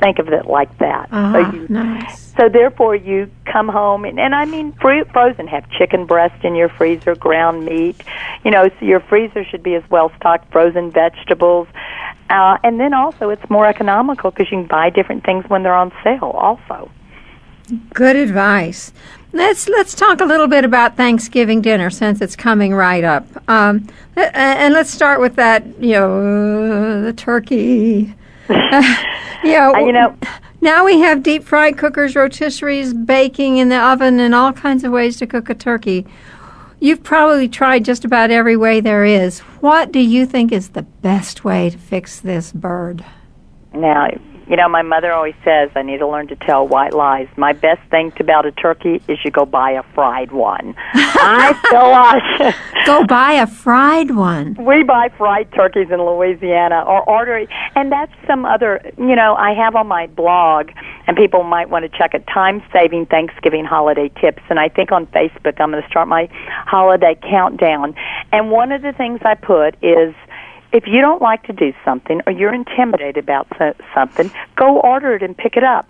[0.00, 1.08] Think of it like that.
[1.12, 2.32] Uh-huh, So you nice.
[2.36, 6.54] so therefore, you come home and, and I mean, free, frozen have chicken breast in
[6.54, 8.02] your freezer, ground meat.
[8.44, 11.68] You know, so your freezer should be as well stocked, frozen vegetables,
[12.30, 15.74] uh, and then also it's more economical because you can buy different things when they're
[15.74, 16.32] on sale.
[16.34, 16.90] Also,
[17.94, 18.92] Good advice.
[19.32, 23.26] Let's let's talk a little bit about Thanksgiving dinner since it's coming right up.
[23.48, 25.64] Um, uh, and let's start with that.
[25.80, 28.14] You know, the turkey.
[29.52, 30.14] know, Uh, you know-
[30.60, 34.92] Now we have deep fried cookers, rotisseries, baking in the oven, and all kinds of
[34.92, 36.06] ways to cook a turkey.
[36.80, 39.40] You've probably tried just about every way there is.
[39.60, 43.04] What do you think is the best way to fix this bird?
[43.74, 44.06] now
[44.48, 47.28] you know my mother always says I need to learn to tell white lies.
[47.36, 50.74] My best thing to about a turkey is you go buy a fried one.
[50.94, 52.54] I feel like
[52.86, 54.54] Go buy a fried one.
[54.58, 57.46] we buy fried turkeys in Louisiana or order.
[57.74, 60.70] And that's some other, you know, I have on my blog,
[61.06, 64.42] and people might want to check it, time saving Thanksgiving holiday tips.
[64.50, 66.28] And I think on Facebook, I'm going to start my
[66.66, 67.94] holiday countdown.
[68.32, 70.14] And one of the things I put is,
[70.74, 75.14] if you don't like to do something or you're intimidated about so- something, go order
[75.14, 75.88] it and pick it up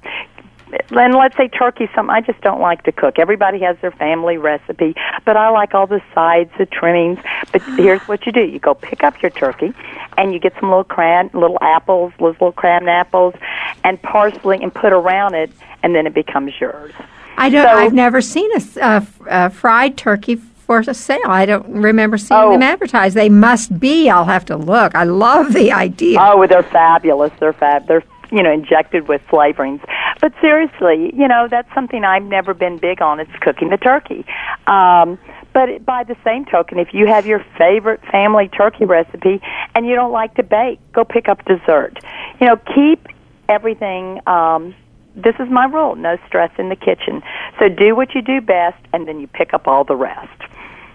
[0.91, 3.19] and let's say turkey some I just don't like to cook.
[3.19, 7.19] Everybody has their family recipe, but I like all the sides, the trimmings.
[7.53, 8.45] But here's what you do.
[8.45, 9.73] You go pick up your turkey
[10.17, 13.35] and you get some little cran little apples, those little cran apples
[13.83, 15.51] and parsley and put around it
[15.83, 16.93] and then it becomes yours.
[17.37, 17.67] I don't.
[17.67, 21.19] So- I've never seen a, a, a fried turkey for a sale.
[21.29, 22.53] I don't remember seeing Oh.
[22.53, 23.15] them advertised.
[23.17, 24.09] They must be.
[24.11, 24.95] I'll have to look.
[24.95, 26.19] I love the idea.
[26.21, 27.33] Oh, they're fabulous.
[27.39, 27.87] They're fab.
[27.87, 28.03] They're
[28.33, 29.81] you know injected with flavorings.
[30.21, 33.21] But seriously, you know that's something I've never been big on.
[33.21, 34.25] It's cooking the turkey.
[34.67, 35.19] Um,
[35.53, 39.41] but by the same token, if you have your favorite family turkey recipe
[39.75, 41.99] and you don't like to bake, go pick up dessert.
[42.41, 43.07] You know, keep
[43.49, 44.21] everything.
[44.27, 44.75] Um,
[45.15, 47.23] this is my rule: no stress in the kitchen.
[47.61, 50.41] So do what you do best, and then you pick up all the rest.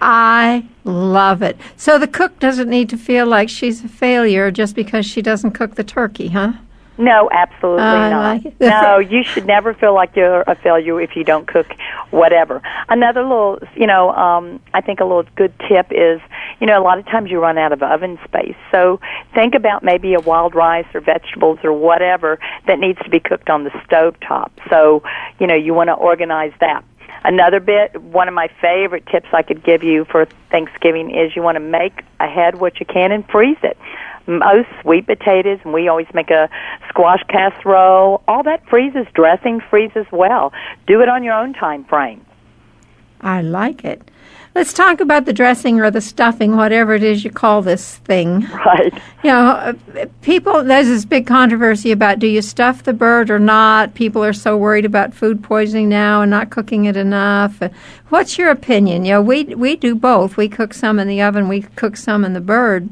[0.01, 1.57] I love it.
[1.75, 5.51] So the cook doesn't need to feel like she's a failure just because she doesn't
[5.51, 6.53] cook the turkey, huh?
[6.99, 8.43] No, absolutely I not.
[8.43, 11.67] like no, you should never feel like you're a failure if you don't cook
[12.11, 12.61] whatever.
[12.89, 16.19] Another little, you know, um, I think a little good tip is,
[16.59, 18.57] you know, a lot of times you run out of oven space.
[18.69, 18.99] So
[19.33, 22.37] think about maybe a wild rice or vegetables or whatever
[22.67, 24.51] that needs to be cooked on the stove top.
[24.69, 25.01] So,
[25.39, 26.83] you know, you want to organize that.
[27.23, 31.41] Another bit, one of my favorite tips I could give you for Thanksgiving is you
[31.41, 33.77] want to make ahead what you can and freeze it
[34.29, 36.49] most sweet potatoes, and we always make a
[36.87, 38.21] squash casserole.
[38.27, 39.07] All that freezes.
[39.13, 40.53] Dressing freezes well.
[40.87, 42.25] Do it on your own time frame.
[43.21, 44.09] I like it.
[44.59, 48.41] Let's talk about the dressing or the stuffing, whatever it is you call this thing.
[48.41, 48.93] Right.
[49.23, 49.73] You know, uh,
[50.21, 53.93] people, there's this big controversy about do you stuff the bird or not?
[53.93, 57.61] People are so worried about food poisoning now and not cooking it enough.
[57.61, 57.69] Uh,
[58.09, 59.05] What's your opinion?
[59.05, 60.35] You know, we, we do both.
[60.35, 62.89] We cook some in the oven, we cook some in the bird.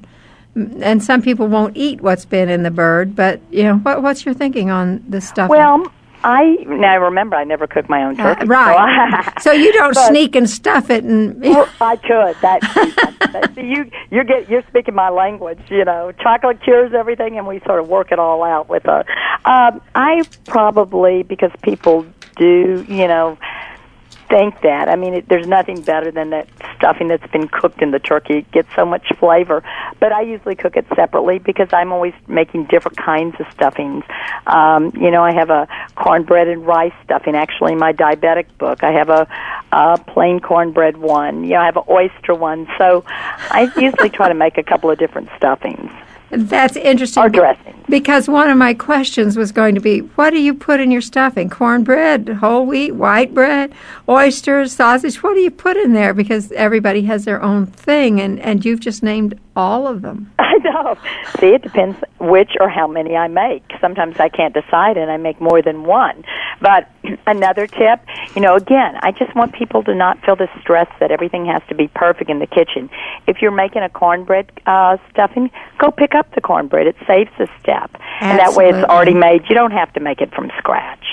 [0.56, 4.24] And some people won't eat what's been in the bird, but, you know, what, what's
[4.26, 5.50] your thinking on the stuffing?
[5.50, 5.92] Well,
[6.24, 8.46] I now remember I never cooked my own Uh, turkey.
[8.48, 9.34] right.
[9.42, 11.40] so you don't But- sneak and stuff it and.
[11.42, 12.36] Well, I could.
[12.42, 12.62] That,
[13.34, 15.60] that see, you you get you're speaking my language.
[15.70, 19.06] You know, chocolate cures everything, and we sort of work it all out with a.
[19.46, 22.06] Um, I probably because people
[22.36, 23.38] do, you know,
[24.30, 24.90] think that.
[24.90, 28.40] I mean, it, there's nothing better than that stuffing that's been cooked in the turkey.
[28.40, 29.64] It gets so much flavor.
[30.00, 34.04] But I usually cook it separately because I'm always making different kinds of stuffings.
[34.46, 37.36] Um, you know, I have a cornbread and rice stuffing.
[37.36, 39.28] Actually, in my diabetic book, I have a,
[39.72, 41.44] a plain cornbread one.
[41.44, 42.68] You know, I have an oyster one.
[42.78, 45.92] So I usually try to make a couple of different stuffings.
[46.30, 47.24] That's interesting.
[47.24, 47.74] Or dressing.
[47.90, 51.02] Because one of my questions was going to be, what do you put in your
[51.02, 51.50] stuffing?
[51.50, 53.74] Cornbread, whole wheat, white bread,
[54.10, 55.24] oysters, sausage.
[55.24, 56.14] What do you put in there?
[56.14, 60.32] Because everybody has their own thing, and, and you've just named all of them.
[60.40, 60.98] I know.
[61.40, 63.64] See, it depends which or how many I make.
[63.82, 66.24] Sometimes I can't decide and I make more than one.
[66.62, 66.90] But
[67.28, 68.00] another tip,
[68.36, 71.64] you know, again, I just want people to not feel the stress that everything has
[71.70, 72.90] to be perfect in the kitchen.
[73.26, 75.50] If you're making a cornbread uh, stuffing,
[75.80, 76.86] go pick up the cornbread.
[76.86, 77.90] It saves a step.
[78.22, 79.42] And that way it's already made.
[79.50, 81.04] You don't have to make it from scratch.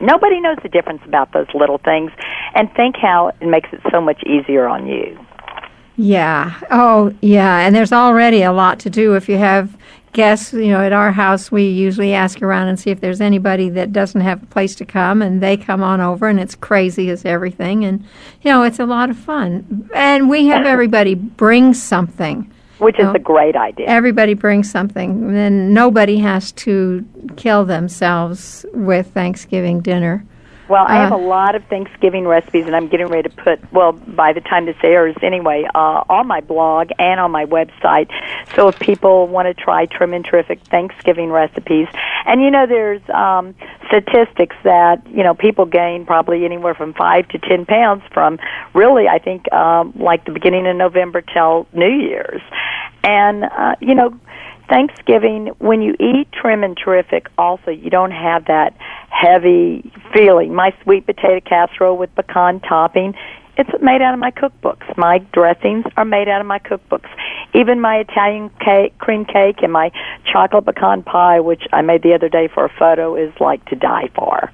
[0.00, 2.10] Nobody knows the difference about those little things.
[2.56, 5.24] And think how it makes it so much easier on you.
[5.96, 6.60] Yeah.
[6.70, 7.60] Oh, yeah.
[7.60, 9.76] And there's already a lot to do if you have
[10.12, 10.52] guests.
[10.52, 13.92] You know, at our house, we usually ask around and see if there's anybody that
[13.92, 17.24] doesn't have a place to come, and they come on over, and it's crazy as
[17.24, 17.84] everything.
[17.84, 18.00] And,
[18.42, 19.88] you know, it's a lot of fun.
[19.94, 22.50] And we have everybody bring something.
[22.78, 23.12] Which is Oh.
[23.12, 23.86] a great idea.
[23.86, 25.32] Everybody brings something.
[25.32, 27.04] Then nobody has to
[27.36, 30.24] kill themselves with Thanksgiving dinner.
[30.68, 33.60] Well, I have Uh, a lot of Thanksgiving recipes, and I'm getting ready to put,
[33.72, 38.08] well, by the time this airs anyway, uh, on my blog and on my website.
[38.54, 41.88] So if people want to try Trim and Terrific Thanksgiving recipes,
[42.26, 43.54] and you know, there's um,
[43.86, 48.38] statistics that, you know, people gain probably anywhere from 5 to 10 pounds from
[48.72, 52.42] really, I think, um, like the beginning of November till New Year's.
[53.02, 54.18] And, uh, you know,
[54.68, 58.74] Thanksgiving, when you eat trim and terrific, also you don't have that
[59.10, 60.54] heavy feeling.
[60.54, 63.14] My sweet potato casserole with pecan topping,
[63.56, 64.96] it's made out of my cookbooks.
[64.96, 67.08] My dressings are made out of my cookbooks.
[67.54, 69.92] Even my Italian cake, cream cake and my
[70.32, 73.76] chocolate pecan pie, which I made the other day for a photo, is like to
[73.76, 74.50] die for.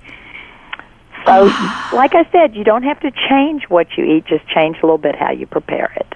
[1.25, 1.45] So,
[1.95, 4.99] like I said, you don't have to change what you eat, just change a little
[4.99, 6.07] bit how you prepare it.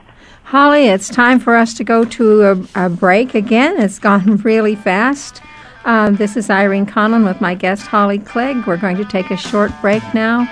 [0.44, 3.80] Holly, it's time for us to go to a, a break again.
[3.80, 5.40] It's gone really fast.
[5.86, 8.66] Um, this is Irene Conlon with my guest Holly Clegg.
[8.66, 10.46] We're going to take a short break now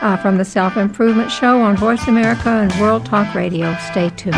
[0.00, 3.74] uh, from the Self Improvement Show on Voice America and World Talk Radio.
[3.92, 4.34] Stay tuned.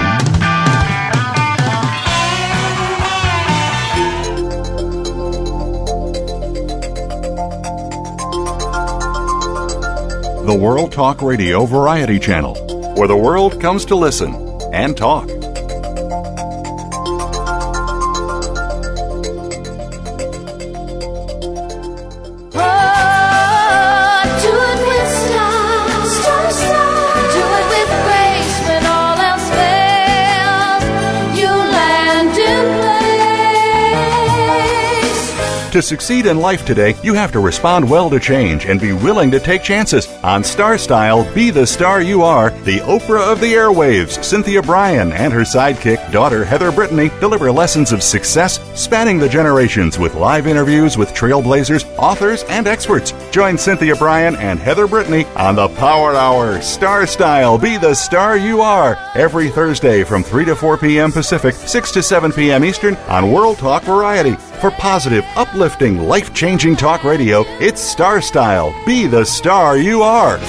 [10.46, 12.54] The World Talk Radio Variety Channel,
[12.96, 15.37] where the world comes to listen and talk.
[35.78, 39.30] To succeed in life today, you have to respond well to change and be willing
[39.30, 40.08] to take chances.
[40.24, 45.12] On Star Style, Be the Star You Are, the Oprah of the airwaves, Cynthia Brian,
[45.12, 50.48] and her sidekick, daughter Heather Brittany, deliver lessons of success spanning the generations with live
[50.48, 53.14] interviews with trailblazers, authors, and experts.
[53.30, 58.36] Join Cynthia Brian and Heather Brittany on the Power Hour Star Style, Be the Star
[58.36, 61.12] You Are, every Thursday from 3 to 4 p.m.
[61.12, 62.64] Pacific, 6 to 7 p.m.
[62.64, 64.36] Eastern on World Talk Variety.
[64.60, 68.74] For positive, uplifting, life changing talk radio, it's Star Style.
[68.84, 70.40] Be the star you are.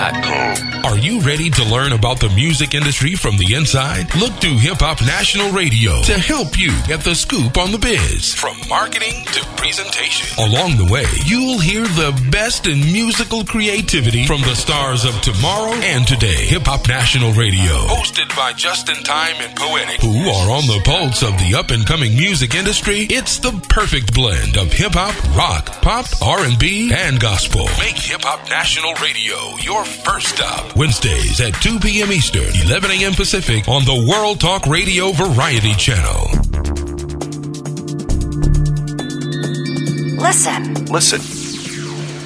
[0.00, 0.22] And
[0.88, 4.08] Are you ready to learn about the music industry from the inside?
[4.16, 8.32] Look to Hip Hop National Radio to help you get the scoop on the biz.
[8.32, 10.32] From marketing to presentation.
[10.42, 15.74] Along the way, you'll hear the best in musical creativity from the stars of tomorrow
[15.74, 16.48] and today.
[16.48, 21.22] Hip Hop National Radio, hosted by Justin Time and Poetic, who are on the pulse
[21.22, 23.04] of the up and coming music industry.
[23.10, 27.68] It's the perfect blend of hip hop, rock, pop, R&B, and gospel.
[27.76, 30.77] Make Hip Hop National Radio your first stop.
[30.78, 32.12] Wednesdays at 2 p.m.
[32.12, 33.12] Eastern, 11 a.m.
[33.12, 36.28] Pacific on the World Talk Radio Variety Channel.
[40.22, 40.84] Listen.
[40.84, 41.18] Listen.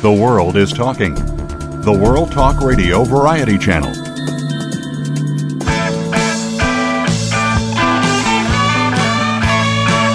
[0.02, 1.14] The world is talking.
[1.14, 3.90] The World Talk Radio Variety Channel.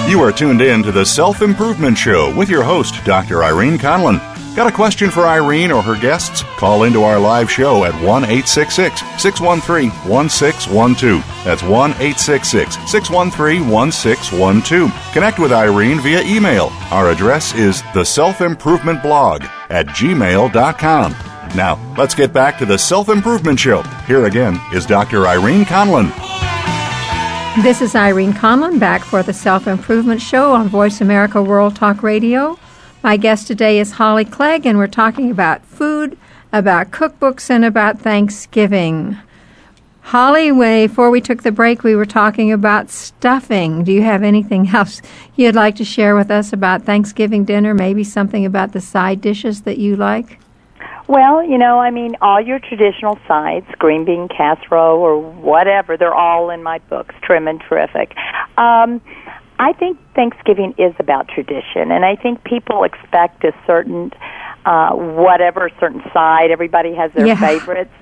[0.08, 3.44] You are tuned in to the Self Improvement Show with your host, Dr.
[3.44, 4.20] Irene Conlon.
[4.56, 6.44] Got a question for Irene or her guests?
[6.58, 11.24] Call into our live show at 1 866 613 1612.
[11.46, 15.14] That's 1 866 613 1612.
[15.14, 16.72] Connect with Irene via email.
[16.90, 21.16] Our address is the self improvement blog at gmail.com.
[21.56, 23.84] Now, let's get back to the Self Improvement Show.
[24.08, 25.28] Here again is Dr.
[25.28, 26.12] Irene Conlon.
[27.64, 32.04] This is Irene Conlon back for the Self Improvement Show on Voice America World Talk
[32.04, 32.60] Radio.
[33.04, 36.18] My guest today is Holly Clegg, and we're talking about food,
[36.52, 39.18] about cookbooks, and about Thanksgiving.
[40.02, 43.84] Holly, before we took the break, we were talking about stuffing.
[43.84, 45.02] Do you have anything else
[45.36, 47.74] you'd like to share with us about Thanksgiving dinner?
[47.74, 50.40] Maybe something about the side dishes that you like?
[51.08, 56.14] Well, you know, I mean, all your traditional sides, green bean casserole or whatever, they're
[56.14, 58.14] all in my books, trim and terrific.
[58.58, 59.02] Um,
[59.60, 64.12] I think Thanksgiving is about tradition, and I think people expect a certain,
[64.68, 66.52] uh, whatever certain side.
[66.52, 67.40] Everybody has their Yeah.
[67.40, 67.94] favorites,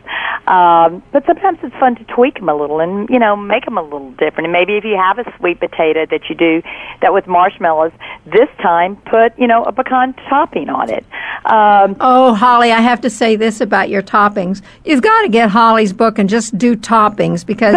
[0.48, 3.78] um, but sometimes it's fun to tweak them a little and you know make them
[3.78, 4.46] a little different.
[4.48, 6.62] And maybe if you have a sweet potato that you do
[7.02, 7.92] that with marshmallows,
[8.26, 11.06] this time put you know a pecan topping on it.
[11.46, 14.62] Um, Oh, Holly, I have to say this about your toppings.
[14.84, 17.76] You've got to get Holly's book and just do toppings because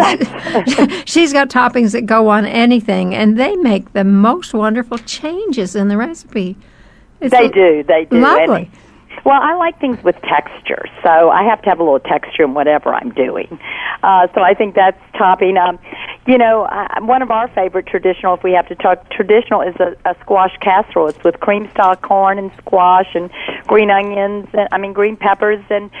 [1.05, 5.87] she's got toppings that go on anything, and they make the most wonderful changes in
[5.89, 6.57] the recipe.
[7.21, 7.83] It's They do.
[7.83, 8.19] They do.
[8.19, 8.63] Lovely.
[8.63, 8.71] And-
[9.25, 12.53] well, I like things with texture, so I have to have a little texture in
[12.53, 13.59] whatever I'm doing.
[14.01, 15.57] Uh, so I think that's topping.
[15.57, 15.77] Um,
[16.25, 19.75] you know, uh, one of our favorite traditional, if we have to talk traditional, is
[19.75, 21.07] a, a squash casserole.
[21.07, 23.29] It's with cream stock corn and squash and
[23.67, 25.91] green onions, and I mean green peppers, and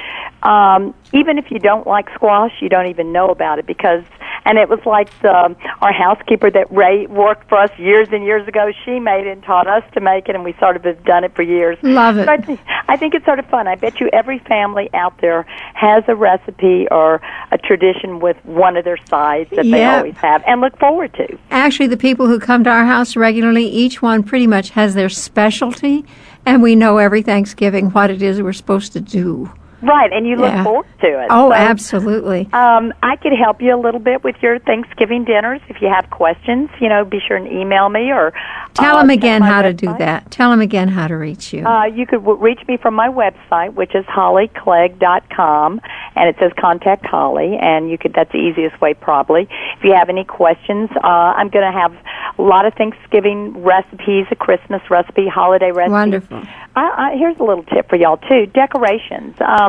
[0.43, 4.03] um, even if you don't like squash, you don't even know about it because.
[4.45, 8.23] And it was like the, um, our housekeeper that Ray worked for us years and
[8.23, 8.71] years ago.
[8.85, 11.23] She made it and taught us to make it, and we sort of have done
[11.23, 11.77] it for years.
[11.81, 12.25] Love it.
[12.25, 13.67] So I, think, I think it's sort of fun.
[13.67, 17.21] I bet you every family out there has a recipe or
[17.51, 21.37] a tradition with one of their sides that they always have and look forward to.
[21.51, 25.09] Actually, the people who come to our house regularly, each one pretty much has their
[25.09, 26.05] specialty,
[26.45, 29.51] and we know every Thanksgiving what it is we're supposed to do.
[29.81, 30.63] Right, and you look Yeah.
[30.63, 31.27] forward to it.
[31.29, 32.49] Oh, So, absolutely.
[32.53, 35.61] Um, I could help you a little bit with your Thanksgiving dinners.
[35.69, 38.33] If you have questions, you know, be sure and email me or
[38.73, 40.31] Tell uh, them again how to do that.
[40.31, 41.65] Tell them again how to reach you.
[41.65, 45.81] Uh, you could w- reach me from my website, which is hollyclegg.com,
[46.15, 49.47] and it says contact Holly, and you could that's the easiest way probably.
[49.77, 51.93] If you have any questions, uh, I'm going to have
[52.37, 55.91] a lot of Thanksgiving recipes, a Christmas recipe, holiday recipes.
[55.91, 56.41] Wonderful.
[56.75, 59.35] I, I, here's a little tip for y'all too: decorations.
[59.41, 59.68] Um,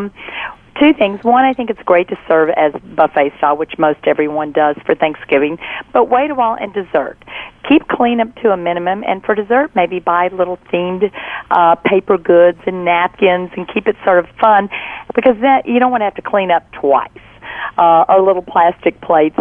[0.81, 1.23] two things.
[1.23, 4.95] One, I think it's great to serve as buffet style, which most everyone does for
[4.95, 5.59] Thanksgiving.
[5.93, 7.19] But wait a while and dessert.
[7.69, 11.13] Keep cleanup to a minimum, and for dessert, maybe buy little themed
[11.51, 14.71] uh, paper goods and napkins, and keep it sort of fun,
[15.15, 17.11] because that you don't want to have to clean up twice.
[17.79, 19.39] Uh, or little plastic plates,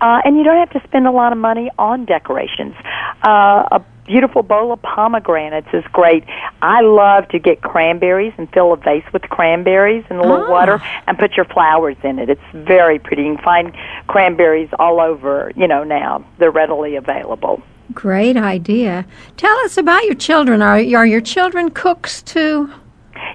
[0.00, 2.74] uh, and you don't have to spend a lot of money on decorations.
[3.22, 6.24] Uh, a beautiful bowl of pomegranates is great.
[6.60, 10.50] I love to get cranberries and fill a vase with cranberries and a little Ah.
[10.50, 12.28] water and put your flowers in it.
[12.28, 13.22] It's very pretty.
[13.24, 13.72] You can find
[14.08, 16.24] cranberries all over, you know, now.
[16.38, 17.62] They're readily available.
[17.94, 19.04] Great idea.
[19.36, 20.62] Tell us about your children.
[20.62, 22.70] Are, are your children cooks too?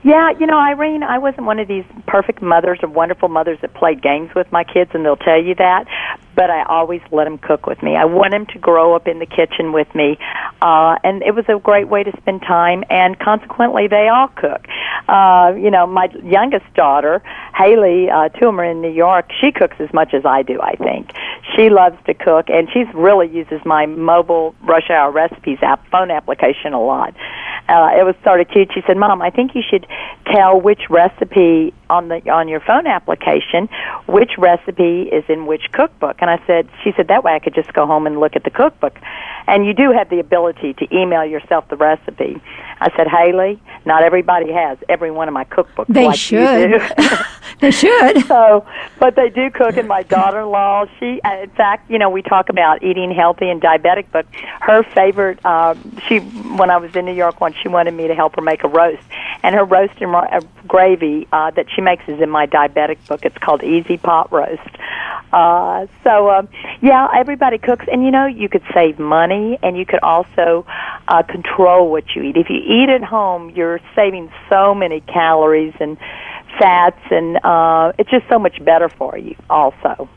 [0.04, 3.74] Yeah, you know, Irene, I wasn't one of these perfect mothers or wonderful mothers that
[3.74, 5.88] played games with my kids, and they'll tell you that.
[6.36, 7.96] But I always let them cook with me.
[7.96, 10.18] I want them to grow up in the kitchen with me,
[10.62, 12.84] uh, and it was a great way to spend time.
[12.92, 14.68] And consequently, they all cook.
[15.08, 17.24] Uh, you know, my youngest daughter,
[17.56, 19.32] Haley, uh, are in New York.
[19.42, 20.62] She cooks as much as I do.
[20.62, 21.12] I think
[21.56, 26.12] she loves to cook, and she's really uses my mobile rush hour recipes app phone
[26.12, 27.16] application a lot.
[27.70, 28.72] Uh, it was sort of cute.
[28.74, 29.86] She said, "Mom, I think you should
[30.34, 33.70] tell which recipe on the on your phone application
[34.08, 37.56] which recipe is in which cookbook." And I said, "She said that way I could
[37.56, 38.98] just go home and look at the cookbook."
[39.48, 42.42] And you do have the ability to email yourself the recipe.
[42.80, 45.88] I said, Haley, not everybody has every one of my cookbooks.
[45.88, 46.72] They like you should.
[46.72, 47.08] do.
[47.60, 48.26] they should.
[48.28, 48.66] so,
[49.00, 49.78] but they do cook.
[49.78, 53.62] And my daughter-in-law, she, uh, in fact, you know, we talk about eating healthy and
[53.62, 54.28] diabetic, but
[54.62, 55.76] her favorite, uh,
[56.08, 58.64] she, when I was in New York once, she wanted me to help her make
[58.64, 59.04] a roast,
[59.44, 63.26] and her roast and uh, gravy uh, that she makes is in my diabetic book.
[63.26, 64.62] It's called Easy Pot Roast.
[65.34, 66.48] Uh, so, um,
[66.82, 70.66] yeah, everybody cooks, and you know, you could save money, and you could also
[71.08, 72.38] uh, control what you eat.
[72.38, 75.98] If you eat at home, you're saving so many calories and
[76.60, 79.36] fats, and uh, it's just so much better for you.
[79.50, 80.10] Also,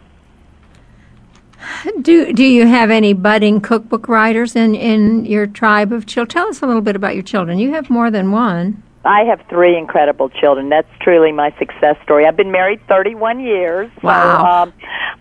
[2.03, 6.31] Do do you have any budding cookbook writers in in your tribe of children?
[6.31, 7.59] Tell us a little bit about your children.
[7.59, 8.83] You have more than one.
[9.05, 10.69] I have three incredible children.
[10.69, 12.27] That's truly my success story.
[12.27, 13.91] I've been married 31 years.
[14.03, 14.39] Wow.
[14.39, 14.73] So, um,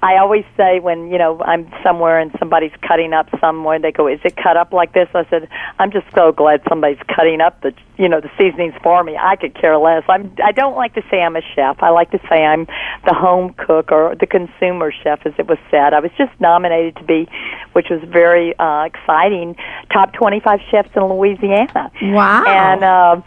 [0.01, 4.07] I always say when, you know, I'm somewhere and somebody's cutting up somewhere, they go,
[4.07, 5.09] is it cut up like this?
[5.13, 9.03] I said, I'm just so glad somebody's cutting up the, you know, the seasonings for
[9.03, 9.17] me.
[9.17, 10.03] I could care less.
[10.07, 11.81] I'm, I don't like to say I'm a chef.
[11.81, 12.65] I like to say I'm
[13.05, 15.93] the home cook or the consumer chef, as it was said.
[15.93, 17.27] I was just nominated to be,
[17.73, 19.55] which was very, uh, exciting,
[19.91, 21.91] top 25 chefs in Louisiana.
[22.01, 22.45] Wow.
[22.45, 23.23] And, um,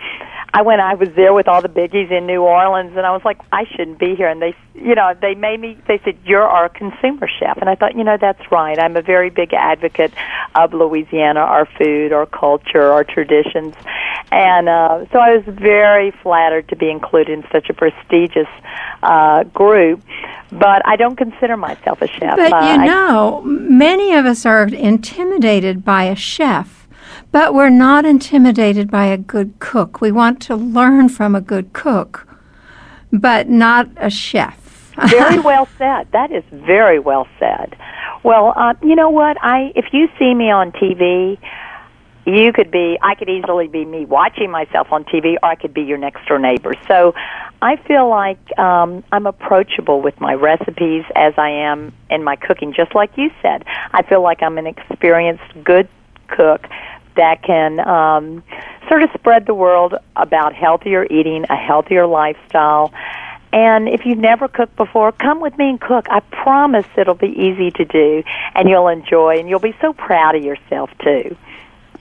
[0.55, 0.83] I went.
[0.83, 3.65] I was there with all the biggies in New Orleans, and I was like, I
[3.75, 4.29] shouldn't be here.
[4.29, 5.79] And they, you know, they made me.
[5.89, 8.79] They said, "You're our consumer chef," and I thought, you know, that's right.
[8.79, 10.13] I'm a very big advocate
[10.55, 13.75] of Louisiana, our food, our culture, our traditions,
[14.31, 18.49] and uh, so I was very flattered to be included in such a prestigious
[19.03, 20.03] uh, group.
[20.51, 22.37] But I don't consider myself a chef.
[22.37, 26.82] But uh, you I- know, many of us are intimidated by a chef,
[27.31, 30.01] but we're not intimidated by a good cook.
[30.01, 32.27] We want to learn from a good cook,
[33.13, 34.59] but not a chef.
[35.09, 36.11] very well said.
[36.13, 37.77] That is very well said.
[38.23, 39.37] Well, uh, you know what?
[39.43, 41.39] I if you see me on TV,
[42.27, 42.99] you could be.
[43.03, 46.27] I could easily be me watching myself on TV, or I could be your next
[46.27, 46.75] door neighbor.
[46.87, 47.15] So,
[47.63, 52.75] I feel like um, I'm approachable with my recipes as I am in my cooking.
[52.75, 55.89] Just like you said, I feel like I'm an experienced, good
[56.29, 56.67] cook
[57.17, 58.43] that can um,
[58.89, 62.93] sort of spread the world about healthier eating, a healthier lifestyle.
[63.53, 66.07] And if you've never cooked before, come with me and cook.
[66.09, 68.23] I promise it'll be easy to do
[68.55, 71.37] and you'll enjoy and you'll be so proud of yourself too.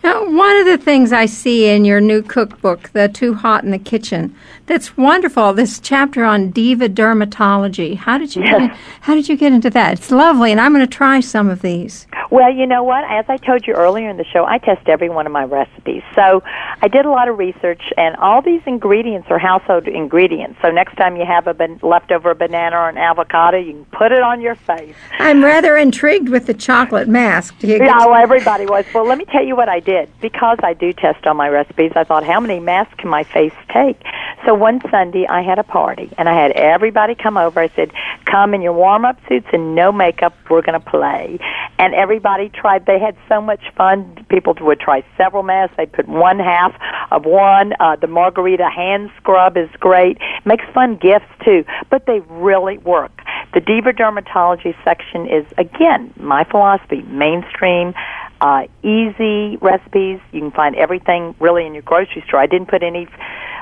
[0.04, 3.70] Now, one of the things I see in your new cookbook, The Too Hot in
[3.70, 4.36] the Kitchen,
[4.66, 5.54] that's wonderful.
[5.54, 7.98] This chapter on diva dermatology.
[7.98, 8.72] How did you get
[9.02, 9.94] how did you get into that?
[9.94, 12.08] It's lovely, and I'm going to try some of these.
[12.32, 13.04] Well, you know what?
[13.04, 16.02] As I told you earlier in the show, I test every one of my recipes.
[16.16, 16.42] So
[16.82, 20.58] I did a lot of research, and all these ingredients are household ingredients.
[20.62, 24.14] So next time you have a ban- leftover banana or an avocado, you can put
[24.14, 24.96] it on your face.
[25.20, 27.62] I'm rather intrigued with the chocolate mask.
[27.62, 28.86] You Yeah, well, everybody was.
[28.94, 29.91] Well, let me tell you what I did.
[30.22, 33.54] Because I do test all my recipes, I thought, how many masks can my face
[33.74, 34.02] take?
[34.46, 37.60] So one Sunday, I had a party, and I had everybody come over.
[37.60, 37.92] I said,
[38.26, 40.34] come in your warm-up suits and no makeup.
[40.50, 41.38] We're going to play.
[41.78, 42.86] And everybody tried.
[42.86, 44.26] They had so much fun.
[44.30, 45.76] People would try several masks.
[45.78, 46.74] They put one half
[47.12, 47.74] of one.
[47.80, 50.18] Uh, the margarita hand scrub is great.
[50.46, 51.64] Makes fun gifts, too.
[51.90, 53.12] But they really work.
[53.54, 57.94] The Diva Dermatology section is, again, my philosophy, mainstream,
[58.42, 60.20] uh, easy recipes.
[60.32, 62.40] You can find everything really in your grocery store.
[62.40, 63.08] I didn't put any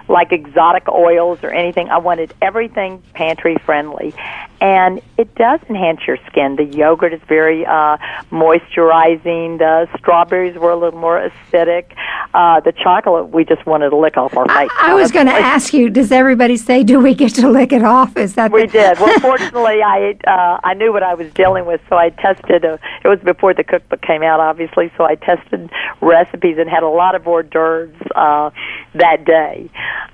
[0.08, 1.90] like exotic oils or anything.
[1.90, 4.16] I wanted everything pantry friendly.
[4.62, 6.56] And it does enhance your skin.
[6.58, 7.98] The yogurt is very uh,
[8.32, 9.58] moisturizing.
[9.58, 11.86] The strawberries were a little more acidic.
[12.34, 14.70] Uh, the chocolate, we just wanted to lick off our face.
[14.80, 17.84] I was going to ask you, does everybody say, do we get to lick it
[17.84, 18.18] off?
[18.18, 19.00] Is that We the- did.
[19.00, 22.66] Well, fortunately, I uh, I knew what I was dealing with, so I tested.
[22.66, 24.92] Uh, it was before the cookbook came out, obviously.
[24.98, 25.70] So I tested
[26.02, 28.52] recipes and had a lot of hors d'oeuvres uh,
[28.94, 29.70] that day,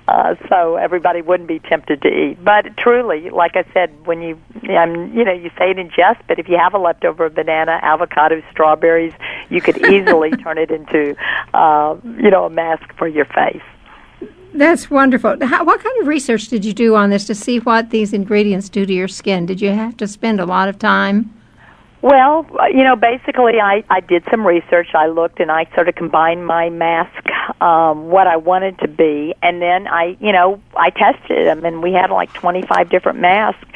[0.08, 2.42] uh, so everybody wouldn't be tempted to eat.
[2.42, 6.20] But truly, like I said, when you, I'm, you know, you say it in jest,
[6.28, 9.12] but if you have a leftover banana, avocado, strawberries,
[9.50, 11.16] you could easily turn it into,
[11.54, 13.62] uh, you know, a mask for your face.
[14.54, 15.36] That's wonderful.
[15.46, 18.68] How, what kind of research did you do on this to see what these ingredients
[18.68, 19.44] do to your skin?
[19.44, 21.32] Did you have to spend a lot of time?
[22.06, 24.94] Well, you know, basically, I I did some research.
[24.94, 27.26] I looked and I sort of combined my mask,
[27.60, 31.82] um, what I wanted to be, and then I, you know, I tested them, and
[31.82, 33.66] we had like 25 different masks,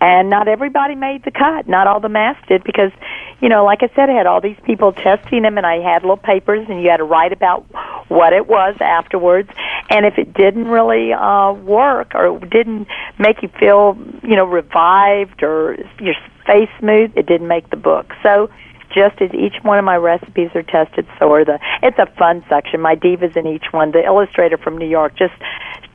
[0.00, 1.68] and not everybody made the cut.
[1.68, 2.92] Not all the masks did because,
[3.40, 6.02] you know, like I said, I had all these people testing them, and I had
[6.02, 7.66] little papers, and you had to write about
[8.08, 9.50] what it was afterwards.
[9.90, 12.86] And if it didn't really uh, work or didn't
[13.18, 16.14] make you feel, you know, revived or your
[16.46, 18.12] face smooth, it didn't make the book.
[18.22, 18.50] So
[18.94, 21.58] just as each one of my recipes are tested, so are the.
[21.82, 22.80] It's a fun section.
[22.80, 23.92] My divas in each one.
[23.92, 25.34] The illustrator from New York just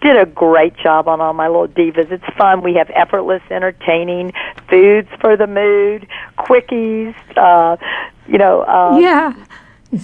[0.04, 2.12] did a great job on all my little divas.
[2.12, 2.62] It's fun.
[2.62, 4.34] We have effortless, entertaining
[4.70, 7.16] foods for the mood, quickies.
[7.36, 7.78] Uh,
[8.28, 8.62] you know.
[8.62, 9.34] Uh, yeah.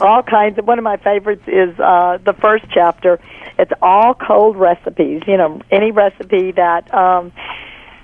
[0.02, 3.20] all kinds of one of my favorites is uh the first chapter
[3.58, 7.32] it's all cold recipes you know any recipe that um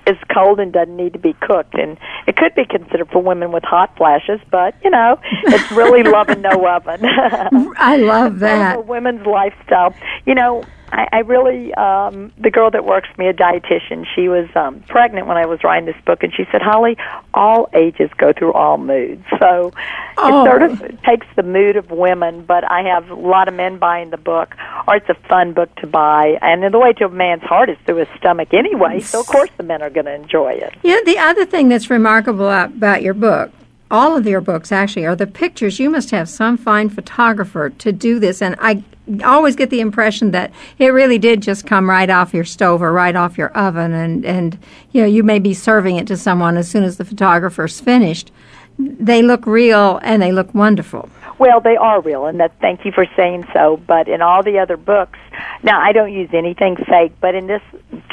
[0.04, 3.52] is cold and doesn't need to be cooked and it could be considered for women
[3.52, 8.84] with hot flashes but you know it's really love and no oven I love that.
[8.86, 9.94] women's lifestyle
[10.26, 14.28] you know I, I really um the girl that works for me a dietitian she
[14.28, 16.96] was um pregnant when I was writing this book and she said Holly
[17.34, 19.72] all ages go through all moods so
[20.18, 20.44] Oh.
[20.44, 23.78] it sort of takes the mood of women but I have a lot of men
[23.78, 24.54] buying the book
[24.88, 27.76] or it's a fun book to buy and the way to a man's heart is
[27.84, 31.00] through his stomach anyway so of course the men are going to enjoy it Yeah,
[31.04, 33.50] the other thing that's remarkable about your book,
[33.90, 35.78] all of your books actually, are the pictures.
[35.78, 38.42] You must have some fine photographer to do this.
[38.42, 38.82] And I
[39.24, 42.92] always get the impression that it really did just come right off your stove or
[42.92, 43.92] right off your oven.
[43.92, 44.58] And, and
[44.92, 48.32] you know, you may be serving it to someone as soon as the photographer's finished.
[48.78, 51.08] They look real and they look wonderful.
[51.38, 53.78] Well, they are real, and that thank you for saying so.
[53.86, 55.18] But in all the other books,
[55.62, 57.12] now I don't use anything fake.
[57.20, 57.60] But in this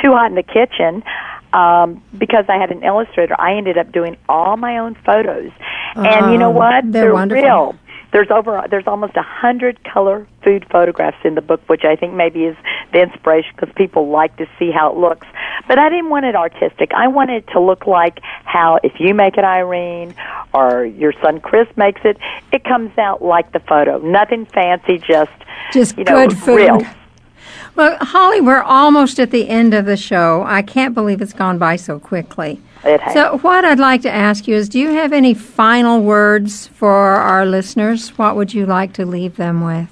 [0.01, 1.03] Too Hot in the Kitchen,
[1.53, 5.51] um, because I had an illustrator, I ended up doing all my own photos.
[5.95, 6.91] and you know Oh, what?
[6.91, 7.43] they're wonderful.
[7.43, 7.75] real.
[8.11, 12.13] There's over there's almost a hundred color food photographs in the book, which I think
[12.13, 12.55] maybe is
[12.91, 15.25] the inspiration because people like to see how it looks.
[15.67, 16.91] But I didn't want it artistic.
[16.95, 20.13] I wanted it to look like how if you make it, Irene,
[20.53, 22.17] or your son Chris makes it,
[22.51, 23.97] it comes out like the photo.
[23.97, 25.31] Nothing fancy, just
[25.71, 26.55] Just you know, good food.
[26.57, 26.81] real.
[27.75, 30.43] Well, Holly, we're almost at the end of the show.
[30.45, 32.61] I can't believe it's gone by so quickly.
[32.83, 33.13] It has.
[33.13, 36.91] So, what I'd like to ask you is do you have any final words for
[36.91, 38.09] our listeners?
[38.17, 39.89] What would you like to leave them with?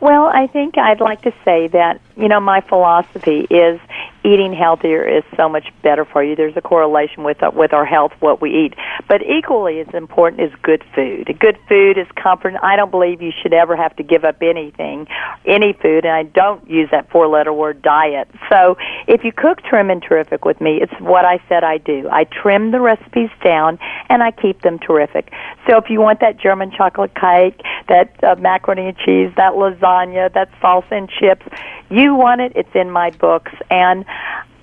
[0.00, 3.80] Well, I think I'd like to say that, you know, my philosophy is
[4.26, 6.34] eating healthier is so much better for you.
[6.34, 8.74] There's a correlation with uh, with our health, what we eat.
[9.08, 11.36] But equally as important is good food.
[11.38, 12.54] Good food is comfort.
[12.62, 15.06] I don't believe you should ever have to give up anything,
[15.46, 18.28] any food, and I don't use that four letter word diet.
[18.50, 22.08] So if you cook trim and terrific with me, it's what I said I do.
[22.10, 25.32] I trim the recipes down and I keep them terrific.
[25.68, 30.32] So if you want that German chocolate cake, that uh, macaroni and cheese, that lasagna,
[30.32, 31.46] that salsa and chips,
[31.90, 33.52] you want it, it's in my books.
[33.70, 34.04] And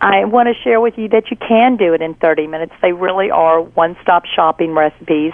[0.01, 2.73] I want to share with you that you can do it in 30 minutes.
[2.81, 5.31] They really are one-stop shopping recipes,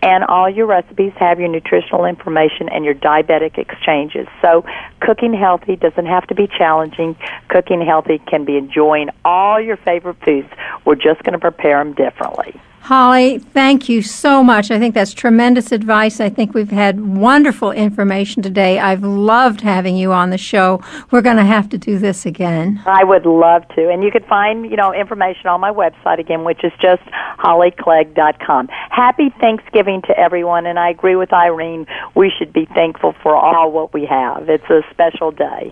[0.00, 4.28] and all your recipes have your nutritional information and your diabetic exchanges.
[4.40, 4.64] So
[5.00, 7.16] cooking healthy doesn't have to be challenging.
[7.48, 10.48] Cooking healthy can be enjoying all your favorite foods.
[10.84, 12.60] We're just going to prepare them differently.
[12.82, 14.72] Holly, thank you so much.
[14.72, 16.18] I think that's tremendous advice.
[16.18, 18.80] I think we've had wonderful information today.
[18.80, 20.82] I've loved having you on the show.
[21.12, 22.82] We're going to have to do this again.
[22.84, 23.88] I would love to.
[23.88, 27.02] And you can find, you know, information on my website again, which is just
[27.38, 28.66] hollyclegg.com.
[28.90, 31.86] Happy Thanksgiving to everyone, and I agree with Irene.
[32.16, 34.48] We should be thankful for all what we have.
[34.48, 35.70] It's a special day.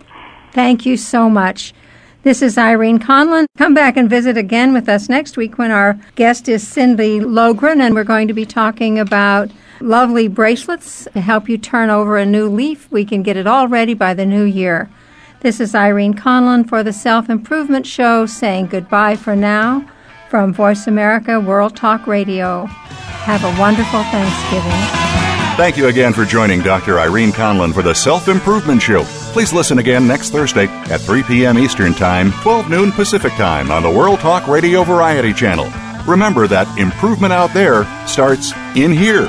[0.52, 1.74] Thank you so much.
[2.22, 3.46] This is Irene Conlon.
[3.56, 7.80] Come back and visit again with us next week when our guest is Cindy Logren,
[7.80, 9.50] and we're going to be talking about
[9.80, 12.92] lovely bracelets to help you turn over a new leaf.
[12.92, 14.90] We can get it all ready by the new year.
[15.40, 19.88] This is Irene Conlon for the Self Improvement Show saying goodbye for now
[20.28, 22.66] from Voice America World Talk Radio.
[22.66, 25.19] Have a wonderful Thanksgiving.
[25.61, 26.98] Thank you again for joining Dr.
[26.98, 29.04] Irene Conlon for the Self Improvement Show.
[29.34, 31.58] Please listen again next Thursday at 3 p.m.
[31.58, 35.70] Eastern Time, 12 noon Pacific Time on the World Talk Radio Variety Channel.
[36.06, 39.28] Remember that improvement out there starts in here.